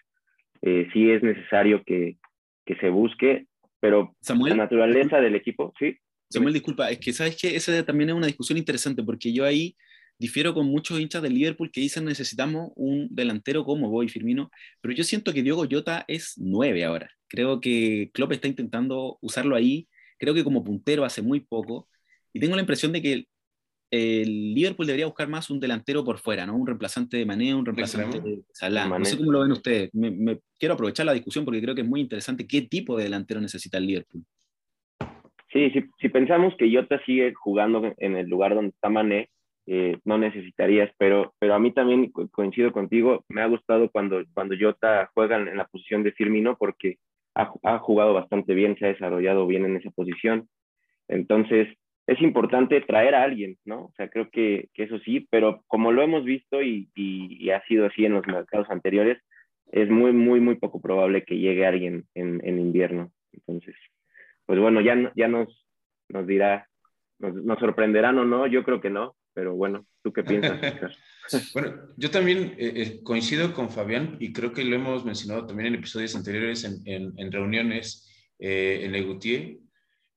[0.61, 2.19] eh, sí es necesario que,
[2.67, 3.47] que se busque,
[3.81, 5.97] pero la naturaleza del equipo, sí.
[6.31, 9.77] Samuel, disculpa, es que sabes que esa también es una discusión interesante porque yo ahí
[10.19, 14.51] difiero con muchos hinchas del Liverpool que dicen necesitamos un delantero como Boy Firmino,
[14.81, 17.11] pero yo siento que Diogo Jota es nueve ahora.
[17.27, 21.89] Creo que Klopp está intentando usarlo ahí, creo que como puntero hace muy poco,
[22.33, 23.27] y tengo la impresión de que
[23.91, 26.55] el, Liverpool debería buscar más un delantero por fuera, ¿no?
[26.55, 28.87] Un reemplazante de Mané, un reemplazante de Salah.
[28.87, 29.91] No sé cómo lo ven ustedes.
[29.93, 33.41] me, quiero aprovechar la discusión porque creo que es muy interesante qué tipo de delantero
[33.41, 34.25] necesita el Liverpool.
[35.53, 39.31] Sí, si, pensamos que Jota sigue jugando en el lugar donde está Mané,
[39.67, 44.55] eh, no necesitarías, pero, pero a mí también coincido contigo, me ha gustado cuando, cuando
[44.59, 46.99] Jota juega en la posición de Firmino porque
[47.35, 50.49] ha, jugado bastante bien, se ha desarrollado bien en esa posición.
[51.09, 51.69] Entonces,
[52.07, 53.87] es importante traer a alguien, ¿no?
[53.87, 57.87] O sea, creo que, eso sí, pero como lo hemos visto y, y, ha sido
[57.87, 59.19] así en los mercados anteriores,
[59.73, 63.13] es muy, muy, muy poco probable que llegue alguien en, en invierno.
[63.33, 63.77] Entonces,
[64.51, 65.65] pues bueno, ya, ya nos,
[66.09, 66.69] nos dirá,
[67.21, 70.59] nos, sorprenderán o no, yo creo que no, pero bueno, ¿tú qué piensas,
[71.55, 75.69] bueno, yo también eh, eh, coincido con Fabián y creo que lo hemos mencionado también
[75.69, 76.83] en episodios anteriores, en,
[77.17, 79.59] en, reuniones eh, en Legutier,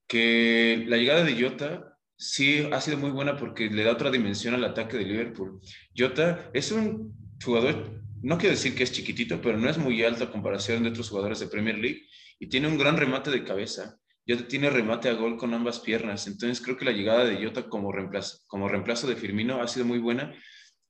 [0.07, 4.55] que la llegada de Jota sí ha sido muy buena porque le da otra dimensión
[4.55, 5.61] al ataque de Liverpool.
[5.95, 7.13] Jota es un
[7.45, 10.89] jugador, no quiero decir que es chiquitito, pero no es muy alto a comparación de
[10.89, 12.07] otros jugadores de Premier League
[12.39, 13.99] y tiene un gran remate de cabeza.
[14.27, 16.27] Jota tiene remate a gol con ambas piernas.
[16.27, 19.85] Entonces creo que la llegada de Jota como reemplazo, como reemplazo de Firmino ha sido
[19.85, 20.33] muy buena,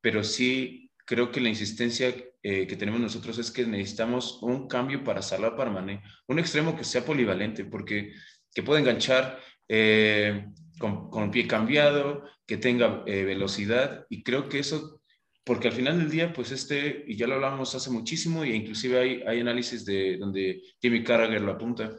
[0.01, 5.03] pero sí creo que la insistencia eh, que tenemos nosotros es que necesitamos un cambio
[5.03, 8.13] para Salah, para Mané, un extremo que sea polivalente, porque
[8.53, 14.59] que pueda enganchar eh, con, con, pie cambiado, que tenga eh, velocidad, y creo que
[14.59, 15.01] eso,
[15.43, 18.99] porque al final del día, pues este, y ya lo hablamos hace muchísimo, y inclusive
[18.99, 21.95] hay, hay análisis de donde Timmy Carragher lo apunta,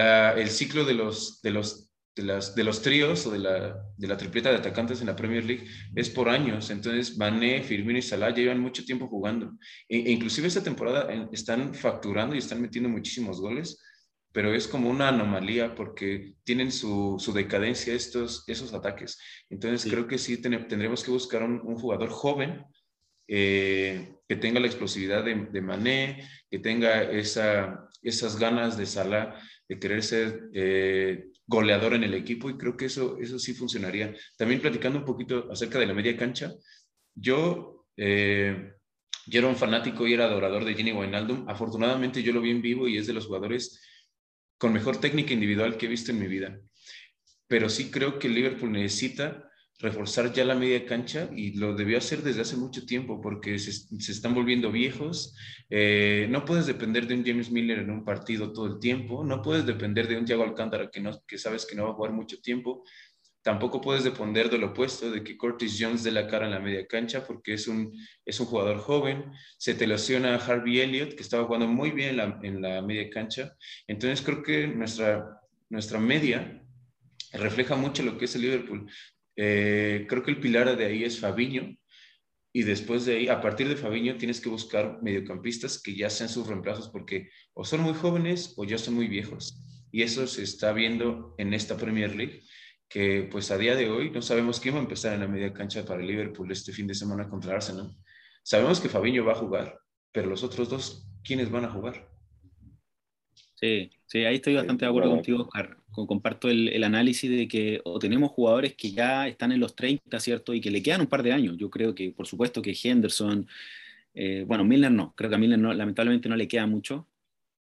[0.00, 4.06] el ciclo de los, de los, de las, de los tríos o de la, de
[4.06, 6.70] la tripleta de atacantes en la Premier League es por años.
[6.70, 9.52] Entonces, Mané, Firmino y Salah llevan mucho tiempo jugando.
[9.88, 13.82] E, e inclusive esta temporada están facturando y están metiendo muchísimos goles,
[14.32, 19.18] pero es como una anomalía porque tienen su, su decadencia estos, esos ataques.
[19.48, 22.64] Entonces, creo que sí tendremos que buscar un, un jugador joven
[23.28, 29.40] eh, que tenga la explosividad de, de Mané, que tenga esa, esas ganas de Salah
[29.68, 34.14] de querer ser eh, goleador en el equipo y creo que eso, eso sí funcionaría.
[34.36, 36.52] También platicando un poquito acerca de la media cancha,
[37.14, 38.72] yo, eh,
[39.26, 41.48] yo era un fanático y era adorador de Gini Wijnaldum.
[41.48, 43.80] Afortunadamente yo lo vi en vivo y es de los jugadores
[44.58, 46.58] con mejor técnica individual que he visto en mi vida.
[47.46, 49.50] Pero sí creo que Liverpool necesita
[49.80, 53.72] reforzar ya la media cancha y lo debió hacer desde hace mucho tiempo porque se,
[53.72, 55.34] se están volviendo viejos.
[55.68, 59.42] Eh, no puedes depender de un James Miller en un partido todo el tiempo, no
[59.42, 62.12] puedes depender de un Thiago Alcántara que, no, que sabes que no va a jugar
[62.12, 62.84] mucho tiempo.
[63.42, 66.86] Tampoco puedes depender del opuesto, de que Curtis Jones dé la cara en la media
[66.86, 67.92] cancha, porque es un,
[68.24, 69.32] es un jugador joven.
[69.58, 73.10] Se te lesiona Harvey Elliott, que estaba jugando muy bien en la, en la media
[73.10, 73.54] cancha.
[73.86, 76.64] Entonces creo que nuestra, nuestra media
[77.34, 78.90] refleja mucho lo que es el Liverpool.
[79.36, 81.76] Eh, creo que el pilar de ahí es Fabiño.
[82.52, 86.28] Y después de ahí, a partir de Fabiño, tienes que buscar mediocampistas que ya sean
[86.28, 89.60] sus reemplazos, porque o son muy jóvenes o ya son muy viejos.
[89.90, 92.42] Y eso se está viendo en esta Premier League,
[92.88, 95.52] que pues a día de hoy no sabemos quién va a empezar en la media
[95.52, 97.90] cancha para Liverpool este fin de semana contra Arsenal.
[98.44, 99.78] Sabemos que Fabiño va a jugar,
[100.12, 102.13] pero los otros dos, ¿quiénes van a jugar?
[103.54, 105.76] Sí, sí, ahí estoy bastante de acuerdo contigo, Oscar.
[105.92, 110.52] Comparto el, análisis de que o tenemos jugadores que ya están en los 30, ¿cierto?
[110.52, 111.56] Y que le quedan un par de años.
[111.56, 113.46] Yo creo que, por supuesto, que Henderson,
[114.14, 117.06] eh, bueno, Milner no, creo que a Milner no, lamentablemente no le queda mucho,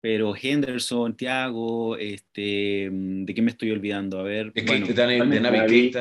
[0.03, 4.19] pero Henderson, Thiago, este, mm, ¿de qué me estoy olvidando?
[4.19, 4.51] A ver.
[4.51, 5.93] De, bueno, de, de Navi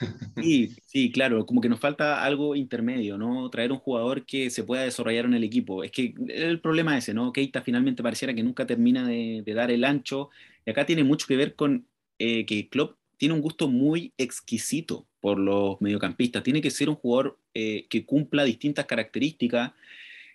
[0.42, 3.50] Sí, sí, claro, como que nos falta algo intermedio, ¿no?
[3.50, 5.84] Traer un jugador que se pueda desarrollar en el equipo.
[5.84, 7.34] Es que el problema es ese, ¿no?
[7.34, 10.30] Keita finalmente pareciera que nunca termina de, dar el ancho.
[10.64, 11.86] Y acá tiene mucho que ver con
[12.18, 16.42] eh, que Klopp tiene un gusto muy exquisito por los mediocampistas.
[16.42, 19.72] Tiene que ser un jugador eh, que cumpla distintas características.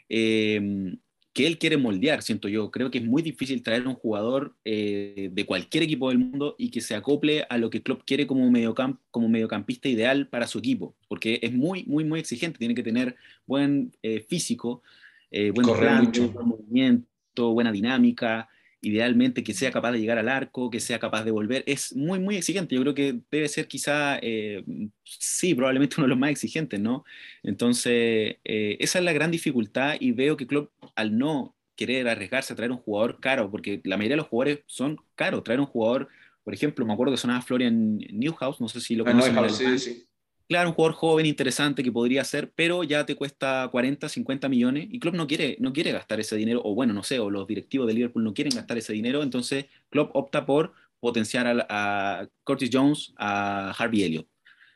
[0.09, 0.93] Eh,
[1.33, 2.71] que él quiere moldear, siento yo.
[2.71, 6.71] Creo que es muy difícil traer un jugador eh, de cualquier equipo del mundo y
[6.71, 10.59] que se acople a lo que Klopp quiere como, mediocamp como mediocampista ideal para su
[10.59, 12.59] equipo, porque es muy, muy, muy exigente.
[12.59, 13.15] Tiene que tener
[13.45, 14.83] buen eh, físico,
[15.29, 18.49] eh, buen, plan, buen movimiento, buena dinámica,
[18.81, 21.63] idealmente que sea capaz de llegar al arco, que sea capaz de volver.
[21.67, 22.75] Es muy, muy exigente.
[22.75, 24.63] Yo creo que debe ser quizá, eh,
[25.03, 27.05] sí, probablemente uno de los más exigentes, ¿no?
[27.43, 32.53] Entonces, eh, esa es la gran dificultad y veo que Klopp, al no querer arriesgarse
[32.53, 35.65] a traer un jugador caro, porque la mayoría de los jugadores son caros, traer un
[35.65, 36.09] jugador,
[36.43, 39.49] por ejemplo, me acuerdo que sonaba Florian Newhouse, no sé si lo ah, conocen.
[39.49, 40.07] sí, sí.
[40.51, 44.85] Claro, un jugador joven, interesante que podría ser, pero ya te cuesta 40, 50 millones
[44.91, 47.47] y Klopp no quiere, no quiere gastar ese dinero, o bueno, no sé, o los
[47.47, 52.69] directivos de Liverpool no quieren gastar ese dinero, entonces Klopp opta por potenciar a, Curtis
[52.69, 54.27] Jones, a Harvey Elliott,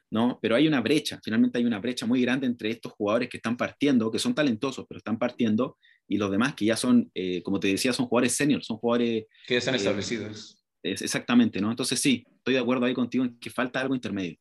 [0.10, 0.40] ¿no?
[0.42, 3.58] Pero hay una brecha, finalmente hay una brecha muy grande entre estos jugadores que están
[3.58, 7.60] partiendo, que son talentosos, pero están partiendo, y los demás que ya son, eh, como
[7.60, 9.26] te decía, son jugadores seniors, son jugadores...
[9.46, 10.58] Que ya están eh, establecidos.
[10.82, 11.70] exactamente, ¿no?
[11.70, 14.38] Entonces sí, estoy de acuerdo ahí contigo en que falta algo intermedio.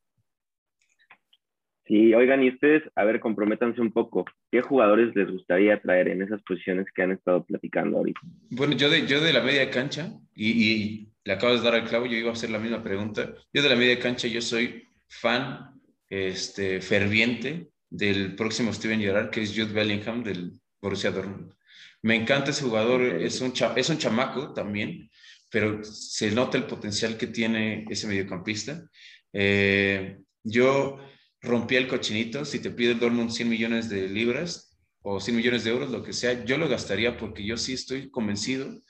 [1.87, 4.25] Sí, oigan, y ustedes, a ver, comprométanse un poco.
[4.51, 8.21] ¿Qué jugadores les gustaría traer en esas posiciones que han estado platicando ahorita?
[8.51, 12.07] Bueno, yo de, yo de la media cancha, y, le acabas de dar al clavo,
[12.07, 13.35] yo iba a hacer la misma pregunta.
[13.53, 19.43] Yo de la media cancha, yo soy fan este, ferviente del próximo Steven Gerrard, que
[19.43, 21.53] es Jude Bellingham del Borussia Dortmund.
[22.03, 25.11] Me encanta ese jugador, es, un es un chamaco también,
[25.51, 28.87] pero se nota el potencial que tiene ese mediocampista.
[29.33, 30.99] Eh, yo
[31.45, 35.65] rompía el cochinito, si te pide el Dortmund 100 millones de libras o 100 millones
[35.65, 38.81] de euros, lo que sea, yo lo gastaría porque yo sí estoy convencido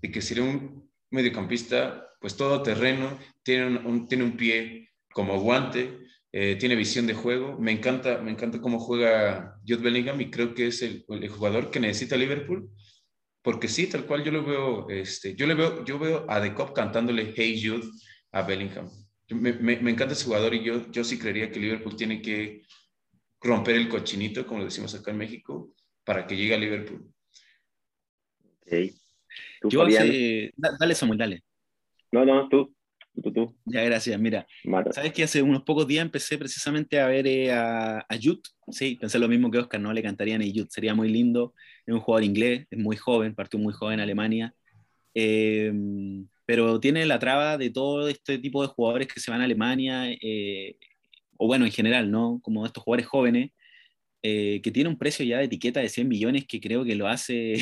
[0.00, 5.98] de que sería un mediocampista, pues todo terreno, tiene un, tiene un pie como guante,
[6.32, 7.58] eh, tiene visión de juego.
[7.58, 11.70] Me encanta, me encanta cómo juega Jude Bellingham y creo que es el, el, jugador
[11.70, 12.70] que necesita Liverpool.
[13.42, 16.54] Porque sí, tal cual yo lo veo, este, yo le veo, yo veo a The
[16.54, 17.86] Cop cantándole Hey Jude
[18.32, 18.90] a Bellingham.
[19.30, 22.62] Me, me, encanta ese jugador y yo, yo sí creería que Liverpool tiene que
[23.40, 25.74] romper el cochinito, como decimos acá en México,
[26.04, 27.12] para que llegue a Liverpool.
[28.62, 28.94] Okay.
[29.68, 31.42] Yo dale Samuel, dale.
[32.10, 32.74] No, no, tú.
[33.22, 33.56] Tú, tú.
[33.64, 34.18] Ya, gracias.
[34.20, 34.46] Mira,
[34.92, 38.18] sabes que hace unos pocos días empecé precisamente a ver eh, a, a
[38.70, 40.70] Sí, pensé lo mismo que Oscar, no le cantarían a Jut.
[40.70, 41.54] Sería muy lindo.
[41.84, 44.54] Es un jugador inglés, es muy joven, partió muy joven en Alemania.
[45.14, 45.72] Eh,
[46.48, 50.10] pero tiene la traba de todo este tipo de jugadores que se van a Alemania,
[50.10, 50.78] eh,
[51.36, 52.40] o bueno, en general, ¿no?
[52.42, 53.50] Como estos jugadores jóvenes,
[54.22, 57.06] eh, que tiene un precio ya de etiqueta de 100 millones que creo que lo
[57.06, 57.56] hace,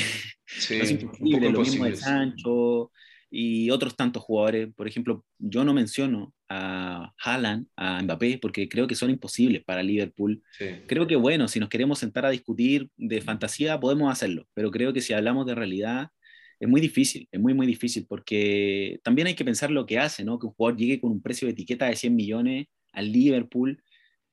[0.47, 2.93] sí, imposible, lo mismo de Sancho
[3.29, 4.69] y otros tantos jugadores.
[4.77, 9.83] Por ejemplo, yo no menciono a Haaland, a Mbappé, porque creo que son imposibles para
[9.83, 10.41] Liverpool.
[10.87, 14.93] Creo que, bueno, si nos queremos sentar a discutir de fantasía, podemos hacerlo, pero creo
[14.93, 16.11] que si hablamos de realidad,
[16.59, 20.25] es muy difícil, es muy, muy difícil, porque también hay que pensar lo que hace,
[20.25, 20.39] ¿no?
[20.39, 23.83] Que un jugador llegue con un precio de etiqueta de 100 millones al Liverpool.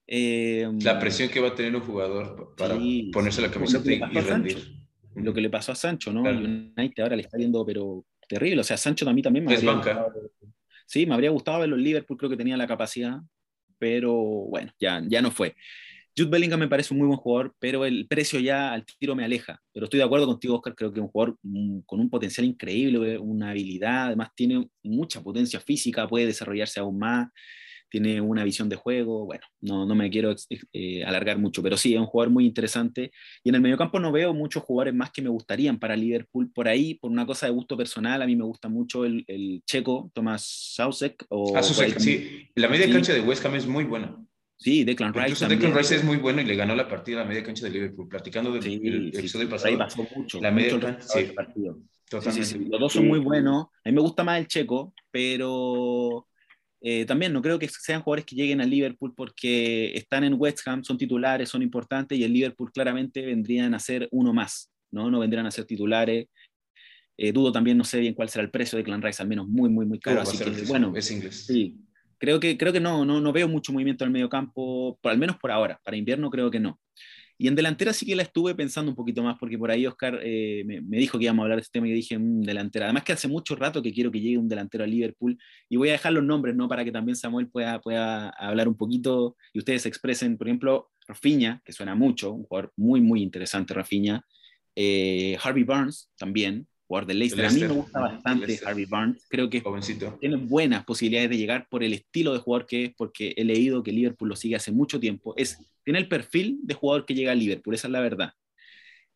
[0.07, 2.78] Eh, la presión que va a tener un jugador para
[3.11, 4.57] ponerse la camiseta y, rendir.
[5.15, 6.24] Lo que le pasó a Sancho, ¿no?
[6.24, 8.61] United ahora le está viendo, pero terrible.
[8.61, 10.07] O sea, Sancho a mí también me es banca.
[10.86, 13.19] sí, me habría gustado verlo en Liverpool, creo que tenía la capacidad,
[13.78, 15.55] pero bueno, ya, ya no fue.
[16.18, 19.24] Jude Bellingham me parece un muy buen jugador, pero el precio ya al tiro me
[19.24, 19.59] aleja.
[19.72, 22.45] Pero estoy de acuerdo contigo, Oscar, creo que es un jugador mm, con un potencial
[22.45, 27.28] increíble, una habilidad, además tiene mucha potencia física, puede desarrollarse aún más
[27.93, 30.34] tiene una visión de juego, bueno, no, no me quiero
[30.74, 33.11] eh, alargar mucho, pero sí, es un jugador muy interesante.
[33.43, 36.51] Y en el mediocampo no veo muchos jugadores más que me gustarían para Liverpool.
[36.51, 39.61] Por ahí, por una cosa de gusto personal, a mí me gusta mucho el, el
[39.68, 41.24] checo, Tomás Sausek.
[41.30, 42.49] O ah, sí.
[42.55, 44.18] La media cancha de West Ham es muy buena.
[44.57, 45.27] Sí, Declan Rice.
[45.27, 47.65] Incluso Declan Rice es muy bueno y le ganó la partida a la media cancha
[47.65, 48.07] de Liverpool.
[48.07, 49.71] Platicando del el episodio pasado.
[49.71, 50.39] Ahí pasó mucho.
[50.41, 51.01] La media cancha.
[51.01, 51.23] Sí.
[51.35, 51.79] Partido.
[52.11, 53.65] Los dos son muy buenos.
[53.83, 56.27] A mí me gusta más el checo, pero
[56.81, 60.59] eh, también no creo que sean jugadores que lleguen al Liverpool porque están en West
[60.67, 65.09] Ham, son titulares, son importantes y el Liverpool claramente vendrían a ser uno más, ¿no?
[65.09, 66.27] No vendrían a ser titulares.
[67.15, 69.47] Eh, dudo también, no sé bien cuál será el precio de Clan Rice, al menos
[69.47, 70.21] muy, muy, muy caro.
[70.21, 71.45] así que, bueno, es inglés.
[71.45, 71.79] Sí,
[72.24, 75.11] creo que, creo que no, no, no veo mucho movimiento en el medio campo, por,
[75.11, 75.78] al menos por ahora.
[75.84, 76.80] Para invierno creo que no.
[77.38, 80.21] Y en delantera sí que la estuve pensando un poquito más, porque por ahí Oscar
[80.24, 82.86] eh, me, dijo que íbamos a hablar de este tema y dije, un mm, delantera.
[82.86, 85.89] Además que hace mucho rato que quiero que llegue un delantero a Liverpool y voy
[85.89, 86.69] a dejar los nombres, ¿no?
[86.69, 90.38] Para que también Samuel pueda, pueda hablar un poquito y ustedes se expresen.
[90.38, 94.21] Por ejemplo, Rafinha, que suena mucho, un jugador muy, muy interesante, Rafinha.
[94.78, 97.45] Eh, Harvey Barnes también, jugador de Leicester.
[97.45, 99.25] A mí me gusta bastante Harvey Barnes.
[99.27, 99.63] Creo que
[100.19, 103.81] tiene buenas posibilidades de llegar por el estilo de jugador que es, porque he leído
[103.81, 105.33] que Liverpool lo sigue hace mucho tiempo.
[105.35, 108.33] Es, tiene el perfil de jugador que llega a Liverpool, esa es la verdad.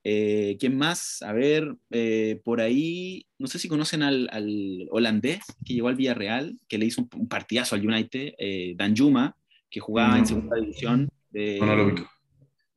[0.04, 1.22] Eh, ¿Quién más?
[1.22, 6.58] A ver, eh, por ahí, no sé si conocen al, holandés que llegó al Villarreal,
[6.68, 9.36] que le hizo un, partidazo al United, eh, Dan Juma,
[9.70, 11.10] que jugaba en segunda división.
[11.30, 11.94] De, no, lo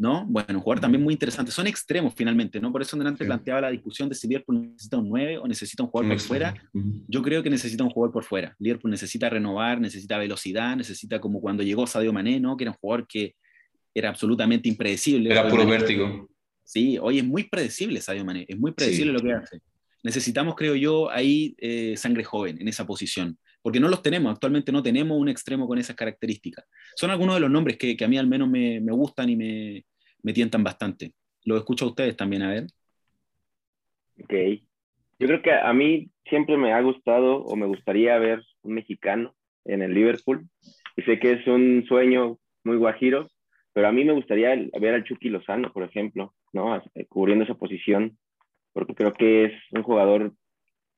[0.01, 0.24] ¿no?
[0.24, 1.53] Bueno, un jugador también muy interesante.
[1.53, 2.72] Son extremos finalmente, ¿no?
[2.72, 5.90] Por eso delante planteaba la discusión de si Liverpool necesita un 9 o necesita un
[5.90, 6.55] jugador por fuera.
[7.07, 8.57] Yo creo que necesita un jugador por fuera.
[8.59, 12.57] Liverpool necesita renovar, necesita velocidad, necesita como cuando llegó Sadio Mané, ¿no?
[12.57, 13.34] Que era un jugador que
[13.92, 15.30] era absolutamente impredecible.
[15.30, 16.30] Era puro vértigo.
[16.64, 19.61] Sí, hoy es muy predecible Sadio Mané, es muy predecible lo que hace.
[20.03, 24.72] Necesitamos, creo yo, ahí eh, sangre joven en esa posición porque no los tenemos, actualmente
[24.72, 26.64] no tenemos un extremo con esas características.
[26.96, 29.36] Son algunos de los nombres que, que a mí al menos me, me gustan y
[29.36, 29.84] me,
[30.23, 31.12] me tientan bastante.
[31.45, 32.66] Lo escucho a ustedes también, a ver.
[34.23, 34.35] Ok.
[35.18, 39.35] Yo creo que a mí siempre me ha gustado o me gustaría ver un mexicano
[39.64, 40.49] en el Liverpool.
[40.97, 43.29] Y sé que es un sueño muy guajiro,
[43.73, 46.83] pero a mí me gustaría ver al Chucky Lozano, por ejemplo, ¿no?
[47.09, 48.18] Cubriendo esa posición,
[48.73, 50.35] porque creo que es un jugador,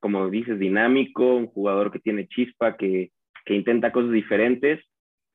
[0.01, 3.11] como dices, dinámico, un jugador que tiene chispa, que,
[3.45, 4.85] que intenta cosas diferentes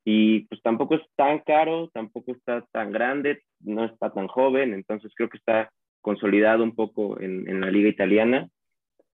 [0.09, 5.11] y pues tampoco es tan caro, tampoco está tan grande, no está tan joven, entonces
[5.13, 8.47] creo que está consolidado un poco en, en la liga italiana.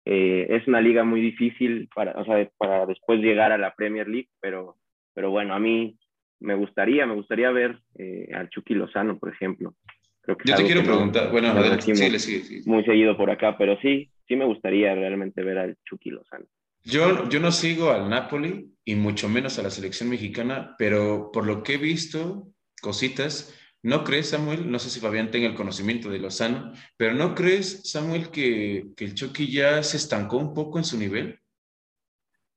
[0.06, 4.08] Eh, es una liga muy difícil para, o sea, para después llegar a la Premier
[4.08, 4.78] League, pero,
[5.16, 5.98] pero bueno, a mí
[6.40, 9.74] me gustaría, me gustaría ver eh, al Chucky Lozano, por ejemplo.
[10.22, 13.80] Creo que Yo te quiero preguntar, bueno, adelante, muy, sí, muy seguido por acá, pero
[13.82, 16.46] sí, sí me gustaría realmente ver al Chucky Lozano.
[16.84, 21.46] Yo, yo no sigo al Napoli y mucho menos a la selección mexicana, pero por
[21.46, 22.50] lo que he visto,
[22.82, 24.70] cositas, ¿no crees, Samuel?
[24.70, 29.06] No sé si Fabián tenga el conocimiento de Lozano, pero ¿no crees, Samuel, que, que
[29.06, 31.40] el Chucky ya se estancó un poco en su nivel?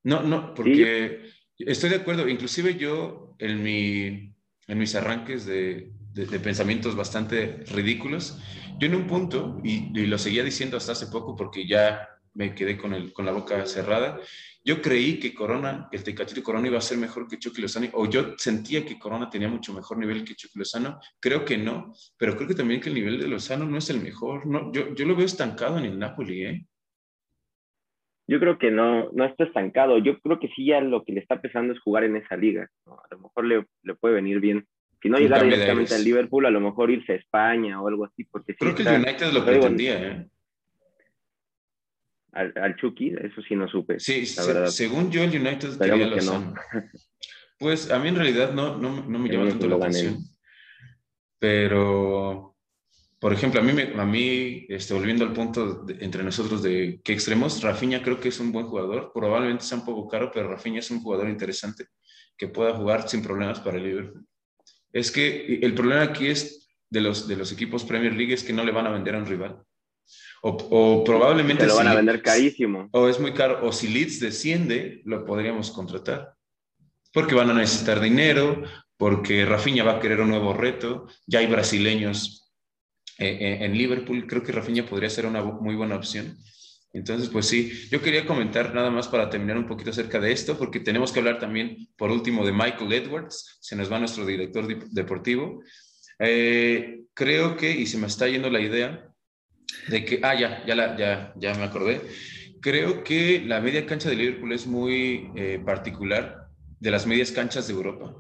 [0.03, 4.35] No, no, porque estoy de acuerdo, inclusive yo en, mi,
[4.67, 8.39] en mis arranques de, de, pensamientos bastante ridículos,
[8.79, 12.55] yo en un punto, y, y lo seguía diciendo hasta hace poco porque ya me
[12.55, 14.21] quedé con, el, con la boca cerrada.
[14.65, 18.09] Yo creí que Corona, el Tecatito Corona iba a ser mejor que Chucky Lozano, o
[18.09, 21.01] yo sentía que Corona tenía mucho mejor nivel que Chucky Lozano.
[21.21, 24.03] Creo que no, pero creo que también que el nivel de Lozano no es el
[24.03, 24.47] mejor.
[24.47, 26.67] No, yo, yo lo veo estancado en el Napoli, ¿eh?
[28.29, 29.99] Yo creo que no, no está estancado.
[29.99, 32.69] Yo creo que sí ya lo que le está pesando es jugar en esa liga.
[32.87, 34.67] A lo mejor le, le, puede venir bien.
[35.01, 38.25] Si no llegar directamente al Liverpool, a lo mejor irse a España o algo así.
[38.25, 40.27] Porque creo que el United lo pretendía, ¿eh?
[42.37, 43.99] Al, Chucky, eso sí no supe.
[43.99, 46.55] Sí, según yo, el United quería Lozano.
[47.59, 50.19] Pues a mí en realidad no, no, no me llama tanto la atención.
[51.39, 52.55] Pero,
[53.19, 57.63] por ejemplo, a mí, a mí este, volviendo al punto entre nosotros de qué extremos,
[57.63, 59.11] Rafinha creo que es un buen jugador.
[59.15, 61.87] Probablemente sea un poco caro, pero Rafinha es un jugador interesante
[62.37, 64.27] que pueda jugar sin problemas para el Liverpool.
[64.93, 68.53] Es que el problema aquí es de los, de los equipos Premier League es que
[68.53, 69.63] no le van a vender a un rival.
[70.43, 71.65] O, probablemente...
[71.65, 72.89] Se lo van a vender carísimo.
[72.93, 73.67] O es muy caro.
[73.67, 76.35] O si Leeds desciende, lo podríamos contratar.
[77.13, 78.63] Porque van a necesitar dinero,
[78.97, 81.07] porque Rafinha va a querer un nuevo reto.
[81.27, 82.53] Ya hay brasileños
[83.19, 84.27] eh, eh, en Liverpool.
[84.27, 86.37] Creo que Rafinha podría ser una muy buena opción.
[86.97, 90.57] Entonces, pues sí, yo quería comentar nada más para terminar un poquito acerca de esto,
[90.57, 94.67] porque tenemos que hablar también, por último, de Michael Edwards, se nos va nuestro director
[94.91, 95.63] deportivo.
[96.19, 99.13] Eh, creo que, y se me está yendo la idea,
[99.89, 102.01] de que, ah, ya, ya, la, ya, ya me acordé,
[102.61, 106.49] creo que la media cancha de Liverpool es muy eh, particular
[106.81, 108.15] de las medias canchas de Europa.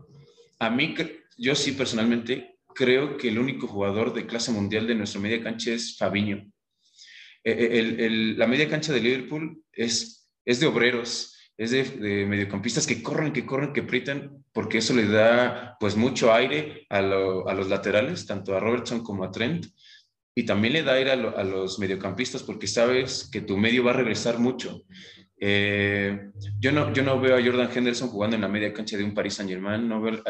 [0.59, 0.95] A mí,
[1.37, 5.73] yo sí personalmente creo que el único jugador de clase mundial de nuestra media cancha
[5.73, 6.51] es Fabiño.
[7.43, 13.03] Eh, eh, la media cancha de Liverpool es, es de obreros, es de, mediocampistas que
[13.03, 17.69] corren, que corren, que aprietan, porque eso le da pues mucho aire a, a, los
[17.69, 19.67] laterales, tanto a Robertson como a Trent,
[20.39, 23.95] y también le da aire a, los mediocampistas, porque sabes que tu medio va a
[23.95, 24.83] regresar mucho.
[25.41, 26.31] Eh,
[26.61, 29.15] yo, no, yo no veo a Jordan Henderson jugando en la media cancha de un
[29.15, 30.23] Paris Saint Germain, no veo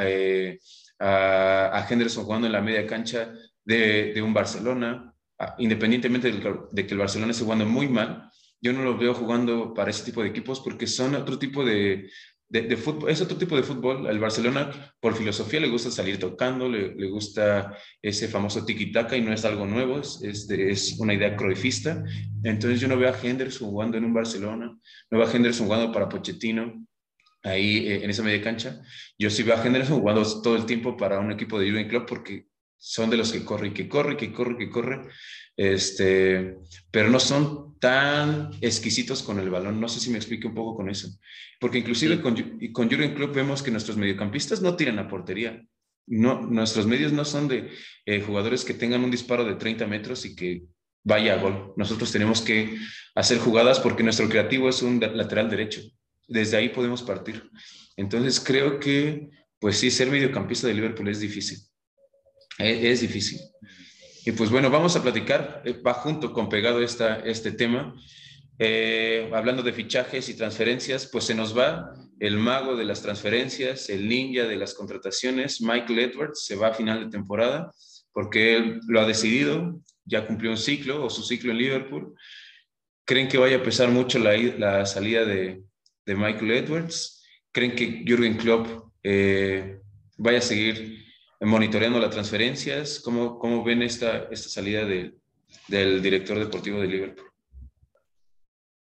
[1.00, 3.32] a, Henderson jugando en la media cancha
[3.64, 5.12] de, de un Barcelona,
[5.58, 8.30] independientemente de que el Barcelona esté jugando muy mal,
[8.60, 12.08] yo no lo veo jugando para ese tipo de equipos porque son otro tipo de,
[12.48, 14.06] de, fútbol, es otro tipo de fútbol.
[14.06, 14.70] El Barcelona,
[15.00, 19.44] por filosofía, le gusta salir tocando, le, le gusta ese famoso tiki-taka y no es
[19.44, 22.04] algo nuevo, es, es, una idea croifista.
[22.44, 24.66] Entonces yo no veo a Henderson jugando en un Barcelona,
[25.10, 26.86] no veo a Henderson jugando para Pochettino
[27.42, 28.80] ahí eh, en esa media cancha.
[29.18, 32.08] Yo sí veo a Henderson jugando todo el tiempo para un equipo de Jurgen Klopp
[32.08, 32.46] porque
[32.78, 35.02] son de los que corre y que corre, que corre, que corre,
[35.56, 36.58] este,
[36.90, 39.80] pero no son tan exquisitos con el balón.
[39.80, 41.08] No sé si me explique un poco con eso.
[41.58, 42.34] Porque inclusive con,
[42.72, 45.64] con Jurgen Klopp vemos que nuestros mediocampistas no tiran a portería.
[46.06, 47.70] No, nuestros medios no son de
[48.04, 50.62] eh, jugadores que tengan un disparo de 30 metros y que
[51.02, 51.72] vaya a gol.
[51.76, 52.76] Nosotros tenemos que
[53.14, 55.80] hacer jugadas porque nuestro creativo es un lateral derecho.
[56.28, 57.50] Desde ahí podemos partir.
[57.96, 61.58] Entonces creo que, pues sí, ser mediocampista de Liverpool es difícil.
[62.58, 63.40] Es, difícil.
[64.24, 67.94] Y pues bueno, vamos a platicar, eh, va junto con pegado esta, este tema.
[68.58, 73.90] Eh, hablando de fichajes y transferencias, pues se nos va el mago de las transferencias,
[73.90, 77.70] el ninja de las contrataciones, Michael Edwards, se va a final de temporada
[78.16, 82.14] porque él lo ha decidido, ya cumplió un ciclo o su ciclo en Liverpool.
[83.04, 85.60] ¿Creen que vaya a pesar mucho la, la salida de,
[86.06, 87.22] de, Michael Edwards?
[87.52, 89.80] ¿Creen que Jürgen Klopp eh,
[90.16, 91.05] vaya a seguir
[91.40, 93.00] monitoreando las transferencias?
[93.00, 97.26] ¿Cómo, cómo ven esta, esta salida del director deportivo de Liverpool?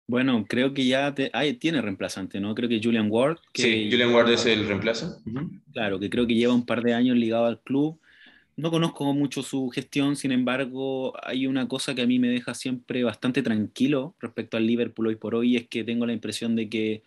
[0.05, 2.53] Bueno, creo que ya tiene reemplazante, ¿no?
[2.53, 3.37] Creo que Julian Ward.
[3.53, 5.21] sí, Julian Ward es el reemplazo.
[5.71, 7.99] Claro, que creo que lleva un par de años ligado al club.
[8.55, 12.53] No conozco mucho su gestión, sin embargo, hay una cosa que a mí me deja
[12.53, 16.69] siempre bastante tranquilo respecto al Liverpool hoy por hoy, es que tengo la impresión de
[16.69, 17.01] que,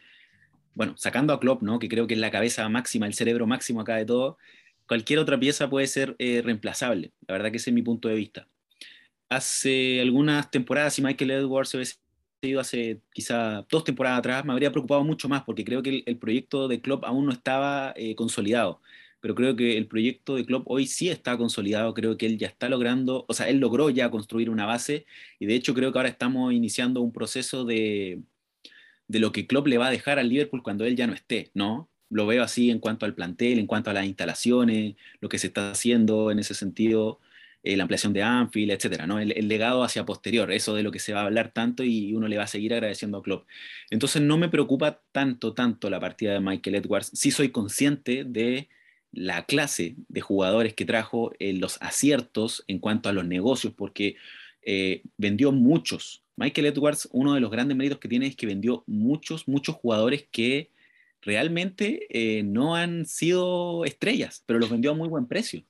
[0.74, 1.78] bueno, sacando a Klopp, ¿no?
[1.78, 4.38] Que creo que es la cabeza máxima, el cerebro máximo acá de todo,
[4.86, 7.12] cualquier otra pieza puede ser eh, reemplazable.
[7.26, 8.48] La verdad que ese es mi punto de vista.
[9.28, 11.96] Hace algunas temporadas, si Michael Edwards se hubiese
[12.42, 16.18] ido hace quizá dos temporadas atrás, me habría preocupado mucho más porque creo que el,
[16.18, 18.80] proyecto de Klopp aún no estaba eh, consolidado.
[19.20, 22.46] Pero creo que el proyecto de Klopp hoy sí está consolidado, creo que él ya
[22.46, 25.06] está logrando, o sea, él logró ya construir una base
[25.40, 28.22] y de hecho creo que ahora estamos iniciando un proceso de,
[29.08, 31.50] de lo que Klopp le va a dejar al Liverpool cuando él ya no esté,
[31.54, 31.88] ¿no?
[32.10, 35.48] Lo veo así en cuanto al plantel, en cuanto a las instalaciones, lo que se
[35.48, 37.20] está haciendo en ese sentido,
[37.66, 39.18] eh, la ampliación de Anfield, etcétera, ¿no?
[39.18, 42.28] El, legado hacia posterior, eso de lo que se va a hablar tanto y uno
[42.28, 43.48] le va a seguir agradeciendo a Klopp.
[43.90, 47.10] Entonces no me preocupa tanto, tanto la partida de Michael Edwards.
[47.12, 48.68] Sí soy consciente de
[49.10, 54.16] la clase de jugadores que trajo, eh, los aciertos en cuanto a los negocios, porque
[54.62, 56.22] eh, vendió muchos.
[56.36, 60.28] Michael Edwards, uno de los grandes méritos que tiene es que vendió muchos, muchos jugadores
[60.30, 60.70] que
[61.26, 65.62] realmente eh, no han sido estrellas, pero los vendió a muy buen precio.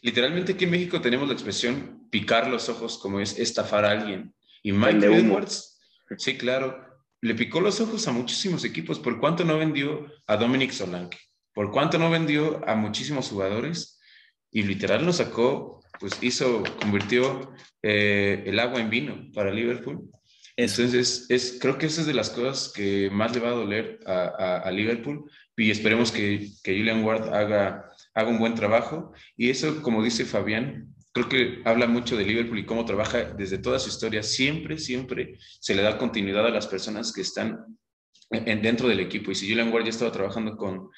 [0.00, 4.34] Literalmente aquí en México tenemos la expresión picar los ojos como es estafar a alguien.
[4.62, 5.78] Y Mike Edwards,
[6.16, 6.82] sí, claro,
[7.20, 8.98] le picó los ojos a muchísimos equipos.
[8.98, 11.18] ¿Por cuánto no vendió a Dominic Solanke?
[11.52, 14.00] ¿Por cuánto no vendió a muchísimos jugadores?
[14.50, 17.52] Y literal lo sacó, pues hizo, convirtió
[17.82, 20.10] eh, el agua en vino para Liverpool.
[20.60, 23.98] Entonces, es, creo que esa es de las cosas que más le va a doler
[24.06, 29.12] a, Liverpool y esperemos que, que, Julian Ward haga, haga un buen trabajo.
[29.38, 33.56] Y eso, como dice Fabián, creo que habla mucho de Liverpool y cómo trabaja desde
[33.56, 34.22] toda su historia.
[34.22, 37.78] Siempre, siempre se le da continuidad a las personas que están
[38.28, 39.30] en, dentro del equipo.
[39.30, 40.90] Y si Julian Ward ya estaba trabajando con,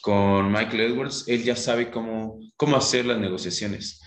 [0.00, 4.00] con Michael Edwards, él ya sabe cómo, cómo hacer las negociaciones.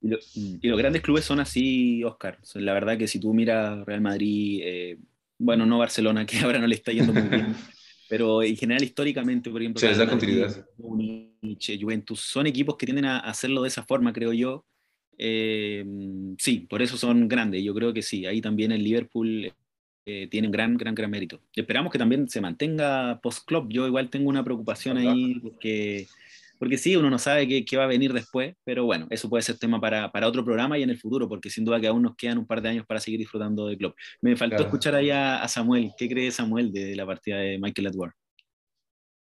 [0.00, 0.58] Mm.
[0.62, 2.38] Y, los grandes clubes son así, Oscar.
[2.54, 4.98] La verdad que si tú miras Real Madrid, eh,
[5.38, 7.54] bueno, no Barcelona, que ahora no le está yendo muy bien,
[8.08, 10.66] pero en general históricamente, por ejemplo, se les da continuidad.
[11.80, 14.64] Juventus, son equipos que tienden a hacerlo de esa forma, creo yo.
[15.20, 15.84] Eh,
[16.38, 17.62] sí, por eso son grandes.
[17.64, 18.24] Yo creo que sí.
[18.24, 19.52] Ahí también el Liverpool
[20.30, 21.42] tienen gran, gran, gran mérito.
[21.54, 23.68] esperamos que también se mantenga post-club.
[23.68, 26.06] Yo igual tengo una preocupación ahí porque,
[26.58, 29.42] porque sí, uno no sabe qué, qué, va a venir después, pero bueno, eso puede
[29.42, 32.02] ser tema para, para, otro programa y en el futuro, porque sin duda que aún
[32.02, 33.94] nos quedan un par de años para seguir disfrutando del club.
[34.20, 35.90] Me faltó escuchar ahí a, Samuel.
[35.96, 38.12] ¿Qué cree Samuel de, la partida de Michael Edward?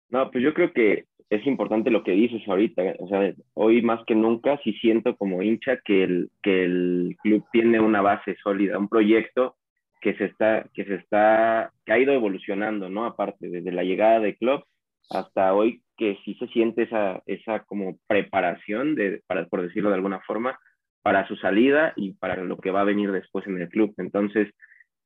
[0.10, 2.82] No, pues yo creo que es importante lo que dices ahorita.
[3.00, 7.44] O sea, hoy más que nunca sí siento como hincha que el, que el club
[7.52, 9.56] tiene una base sólida, un proyecto
[10.02, 13.06] que se está, que se está, que ha ido evolucionando, ¿no?
[13.06, 14.64] Aparte, desde la llegada de club
[15.10, 19.96] hasta hoy, que sí se siente esa, esa como preparación, de, para, por decirlo de
[19.96, 20.60] alguna forma,
[21.02, 23.94] para su salida y para lo que va a venir después en el club.
[23.98, 24.50] Entonces,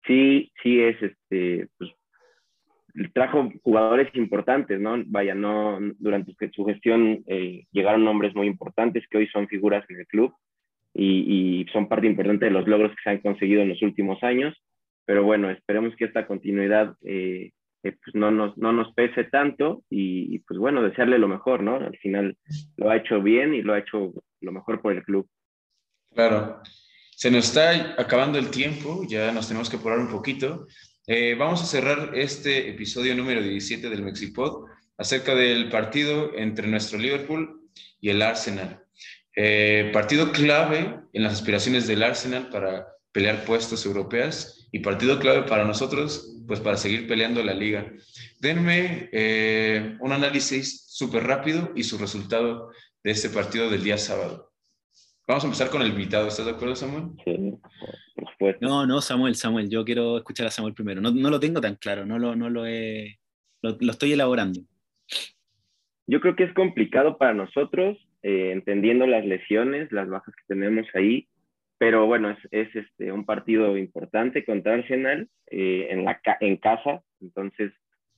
[0.05, 1.91] sí, sí es este, pues,
[3.13, 5.01] trajo jugadores importantes, ¿no?
[5.07, 9.99] Vaya, no, durante su gestión eh, llegaron nombres muy importantes que hoy son figuras en
[9.99, 10.33] el club
[10.93, 14.55] y, son parte importante de los logros que se han conseguido en los últimos años.
[15.05, 17.51] Pero bueno, esperemos que esta continuidad eh,
[17.83, 21.75] eh, pues no, nos, no nos pese tanto y, pues bueno, desearle lo mejor, ¿no?
[21.75, 22.37] Al final
[22.77, 25.27] lo ha hecho bien y lo ha hecho lo mejor por el club.
[26.13, 26.61] Claro.
[27.15, 30.67] Se nos está acabando el tiempo, ya nos tenemos que apurar un poquito.
[31.07, 34.67] Eh, vamos a cerrar este episodio número 17 del Mexipod
[34.97, 37.69] acerca del partido entre nuestro Liverpool
[37.99, 38.83] y el Arsenal.
[39.35, 45.43] Eh, partido clave en las aspiraciones del Arsenal para pelear puestos europeas y partido clave
[45.43, 47.91] para nosotros, pues para seguir peleando la liga.
[48.39, 52.71] Denme eh, un análisis súper rápido y su resultado
[53.03, 54.51] de este partido del día sábado.
[55.27, 57.11] Vamos a empezar con el invitado, ¿estás de acuerdo, Samuel?
[57.23, 57.59] Sí.
[58.61, 61.01] No, no, Samuel, Samuel, yo quiero escuchar a Samuel primero.
[61.01, 63.19] No, no lo tengo tan claro, no lo, no lo, he,
[63.61, 64.61] lo, estoy elaborando.
[66.07, 70.87] Yo creo que es complicado para nosotros, eh, entendiendo las lesiones, las bajas que tenemos
[70.95, 71.27] ahí,
[71.79, 77.01] pero bueno, es, es este, un partido importante contra Arsenal eh, en, la, en casa,
[77.21, 77.71] entonces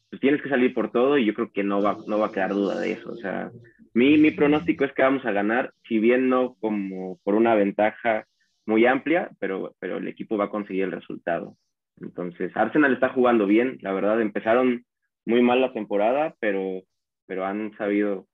[0.10, 2.32] pues tienes que salir por todo y yo creo que no va, no va a
[2.32, 3.12] quedar duda de eso.
[3.12, 3.50] O sea,
[3.94, 8.26] mi, mi pronóstico es que vamos a ganar, si bien no como por una ventaja
[8.66, 11.56] muy amplia, pero, pero el equipo va a conseguir el resultado.
[12.02, 14.86] Entonces, Arsenal está jugando bien, la verdad, empezaron
[15.26, 16.82] muy mal la temporada, pero,
[17.28, 18.28] pero han sabido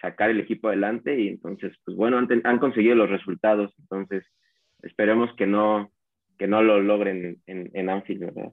[0.00, 4.24] sacar el equipo adelante y entonces, pues bueno, han, han conseguido los resultados, entonces
[4.84, 5.92] esperemos que no,
[6.38, 8.52] que no lo logren en, en Anfield, ¿verdad?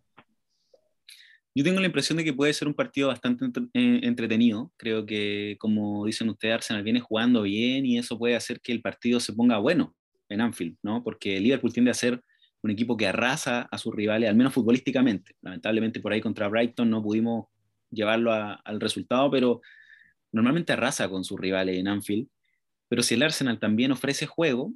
[1.54, 4.72] Yo tengo la impresión de que puede ser un partido bastante eh, entretenido.
[4.78, 8.82] Creo que, como dicen ustedes, Arsenal viene jugando bien y eso puede hacer que el
[8.82, 9.94] partido se ponga bueno
[10.30, 11.04] en Anfield, ¿no?
[11.04, 12.22] Porque Liverpool tiende a ser
[12.64, 15.34] un equipo que arrasa a sus rivales, al menos futbolísticamente.
[15.42, 17.48] Lamentablemente por ahí contra Brighton no pudimos
[17.90, 19.62] llevarlo al resultado, pero
[20.32, 22.30] normalmente arrasa con sus rivales en Anfield.
[22.88, 24.74] Pero si el Arsenal también ofrece juego,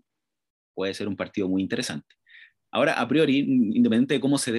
[0.76, 2.16] puede ser un partido muy interesante.
[2.72, 4.52] Ahora, a priori, independiente de cómo se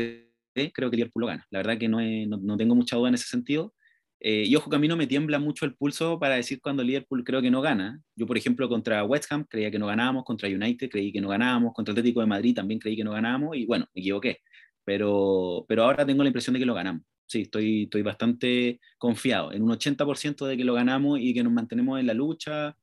[0.55, 1.47] dé, creo que Liverpool lo gana.
[1.51, 3.75] La verdad que no, no, no tengo mucha duda en ese sentido.
[4.21, 6.83] Eh, y ojo que a mí no me tiembla mucho el pulso para decir cuando
[6.83, 8.01] Liverpool creo que no gana.
[8.15, 11.29] Yo, por ejemplo, contra West Ham creía que no ganábamos, contra United creí que no
[11.29, 14.39] ganábamos, contra Atlético de Madrid también creí que no ganábamos y bueno, me equivoqué.
[14.85, 17.03] Pero, pero ahora tengo la impresión de que lo ganamos.
[17.27, 21.53] Sí, estoy, estoy bastante confiado en un 80% de que lo ganamos y que nos
[21.53, 22.77] mantenemos en la lucha.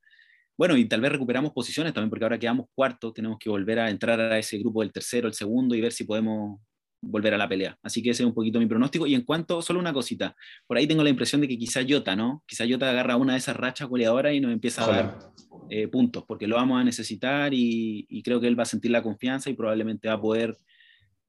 [0.57, 3.89] Bueno, y tal vez recuperamos posiciones también, porque ahora quedamos cuartos, tenemos que volver a
[3.89, 6.59] entrar a ese grupo del tercero, el segundo y ver si podemos
[7.03, 7.77] volver a la pelea.
[7.83, 9.05] Así que ese es un poquito mi pronóstico.
[9.05, 10.35] Y en cuanto, solo una cosita,
[10.65, 12.43] por ahí tengo la impresión de que quizá Jota, ¿no?
[12.47, 15.19] Quizá Jota agarra una de esas rachas goleadoras y nos empieza a dar
[15.69, 19.03] eh, puntos, porque lo vamos a necesitar y, creo que él va a sentir la
[19.03, 20.55] confianza y probablemente va a poder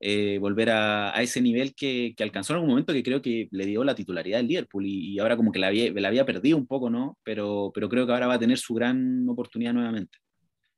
[0.01, 3.84] eh, volver a, ese nivel que, alcanzó en algún momento que creo que le dio
[3.84, 6.90] la titularidad del Liverpool y, ahora como que la había, la había perdido un poco,
[6.90, 7.18] ¿no?
[7.22, 10.18] Pero, pero creo que ahora va a tener su gran oportunidad nuevamente.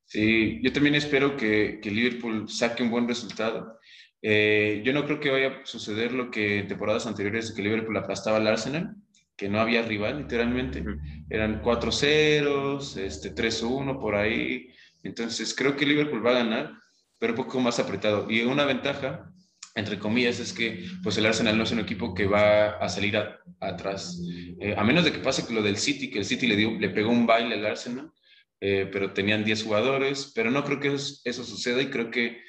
[0.05, 3.77] Sí, yo también espero que, que Liverpool saque un buen resultado.
[4.21, 7.97] Eh, yo no creo que vaya a suceder lo que en temporadas anteriores que Liverpool
[7.97, 8.95] aplastaba al Arsenal,
[9.35, 10.83] que no había rival literalmente.
[11.29, 14.67] Eran 4-0, este, 3-1 por ahí.
[15.03, 16.73] Entonces creo que Liverpool va a ganar,
[17.19, 18.29] pero un poco más apretado.
[18.29, 19.31] Y una ventaja,
[19.75, 23.17] entre comillas, es que pues el Arsenal no es un equipo que va a salir
[23.59, 24.21] atrás.
[24.59, 26.89] Eh, a menos de que pase lo del City, que el City le, dio, le
[26.89, 28.11] pegó un baile al Arsenal.
[28.59, 32.41] Eh, pero tenían 10 jugadores, pero no creo que eso, eso suceda y creo que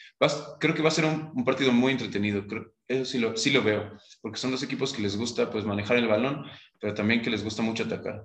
[0.59, 2.45] creo que va a ser un, partido muy entretenido.
[2.89, 5.97] eso sí lo, sí lo veo, porque son dos equipos que les gusta pues, manejar
[5.97, 6.45] el balón,
[6.81, 8.25] pero también que les gusta mucho atacar.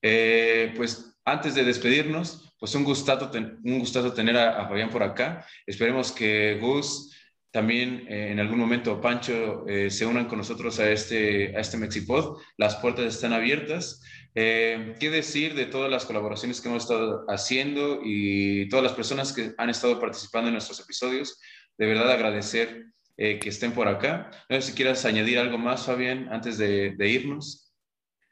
[0.00, 3.30] Eh, pues antes de despedirnos, pues un gustazo,
[3.64, 5.46] un gustazo tener a, Fabián por acá.
[5.66, 7.10] Esperemos que Gus
[7.50, 11.76] también eh, en algún momento Pancho eh, se unan con nosotros a este, a este
[11.76, 12.38] Mexipod.
[12.56, 14.02] Las puertas están abiertas.
[14.34, 19.54] ¿Qué decir de todas las colaboraciones que hemos estado haciendo y todas las personas que
[19.56, 21.38] han estado participando en nuestros episodios?
[21.78, 24.30] De verdad agradecer eh, que estén por acá.
[24.48, 27.72] No sé si quieras añadir algo más, Fabián, antes de, irnos.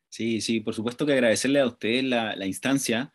[0.09, 3.13] Sí, sí, por supuesto que agradecerle a usted la, la instancia.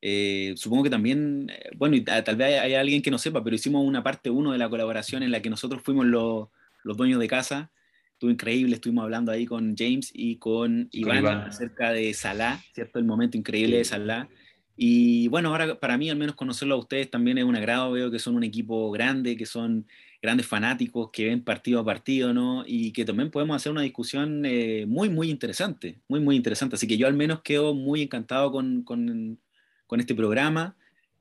[0.00, 3.56] Eh, supongo que también, eh, bueno, y tal vez hay, alguien que no sepa, pero
[3.56, 6.48] hicimos una parte uno de la colaboración en la que nosotros fuimos los,
[6.84, 7.72] los dueños de casa.
[8.18, 12.98] Estuvo increíble, estuvimos hablando ahí con James y con Iván, acerca de Salah, ¿cierto?
[12.98, 14.28] El momento increíble de Salah.
[14.76, 18.10] Y bueno, ahora para mí al menos conocerlo a ustedes también es un agrado, veo
[18.10, 19.86] que son un equipo grande, que son
[20.20, 22.64] grandes fanáticos que ven partido a partido, ¿no?
[22.66, 26.74] Y que también podemos hacer una discusión eh, muy, muy interesante, muy, muy interesante.
[26.74, 29.38] Así que yo al menos quedo muy encantado con, con,
[29.86, 30.74] con este programa.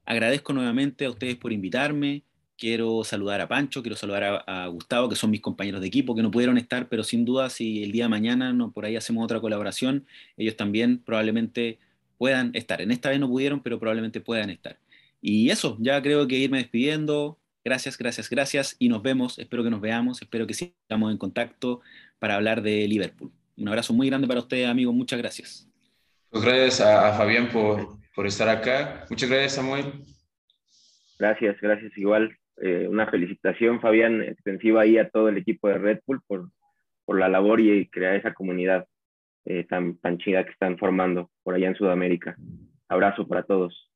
[0.04, 2.24] Agradezco nuevamente a ustedes por invitarme.
[2.58, 6.24] Quiero saludar a Pancho, quiero saludar a, Gustavo, que son mis compañeros de equipo, que
[6.24, 9.24] no pudieron estar, pero sin duda si el día de mañana no, por ahí hacemos
[9.24, 10.06] otra colaboración,
[10.38, 11.78] ellos también probablemente
[12.18, 12.82] puedan estar.
[12.82, 14.80] En esta vez no pudieron, pero probablemente puedan estar.
[15.22, 17.38] Y eso, ya creo que irme despidiendo.
[17.64, 19.38] Gracias, gracias, gracias y nos vemos.
[19.40, 21.82] Espero que nos veamos, espero que sigamos en contacto
[22.18, 23.32] para hablar de Liverpool.
[23.58, 24.96] Un abrazo muy grande para ustedes, amigos.
[24.96, 25.68] Muchas gracias.
[26.30, 29.06] Pues gracias a, Fabián por, por, estar acá.
[29.10, 29.94] Muchas gracias, Samuel.
[31.18, 31.98] Gracias, gracias.
[31.98, 36.50] Igual, eh, una felicitación, Fabián, extensiva ahí a todo el equipo de Red Bull por,
[37.06, 38.88] por la labor y crear esa comunidad
[39.46, 42.36] eh, tan, tan chida que están formando por allá en Sudamérica.
[42.90, 43.90] Abrazo para todos.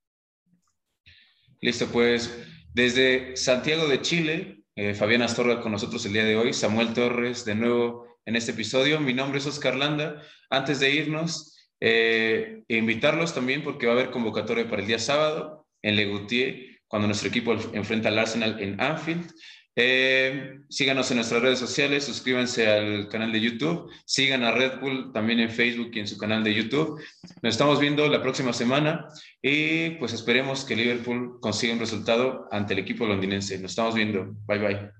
[1.59, 6.53] Listo, pues desde Santiago de Chile, eh, Fabián Astorga con nosotros el día de hoy,
[6.53, 9.01] Samuel Torres de nuevo en este episodio.
[9.01, 10.21] Mi nombre es Oscar Landa.
[10.49, 15.67] Antes de irnos, eh, invitarlos también porque va a haber convocatoria para el día sábado
[15.81, 19.31] en Legutier, cuando nuestro equipo enfrenta al Arsenal en Anfield.
[19.77, 25.13] Eh, síganos en nuestras redes sociales, suscríbanse al canal de YouTube, sigan a Red Bull
[25.13, 26.99] también en Facebook y en su canal de YouTube.
[27.41, 29.07] Nos estamos viendo la próxima semana
[29.41, 33.57] y pues esperemos que Liverpool consiga un resultado ante el equipo londinense.
[33.59, 34.35] Nos estamos viendo.
[34.45, 34.91] Bye bye.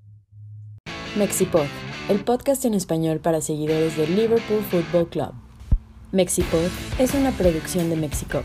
[1.18, 1.66] Mexipod,
[2.08, 5.34] el podcast en español para seguidores del Liverpool Football Club.
[6.14, 8.42] Mexipod es una producción de Mexico.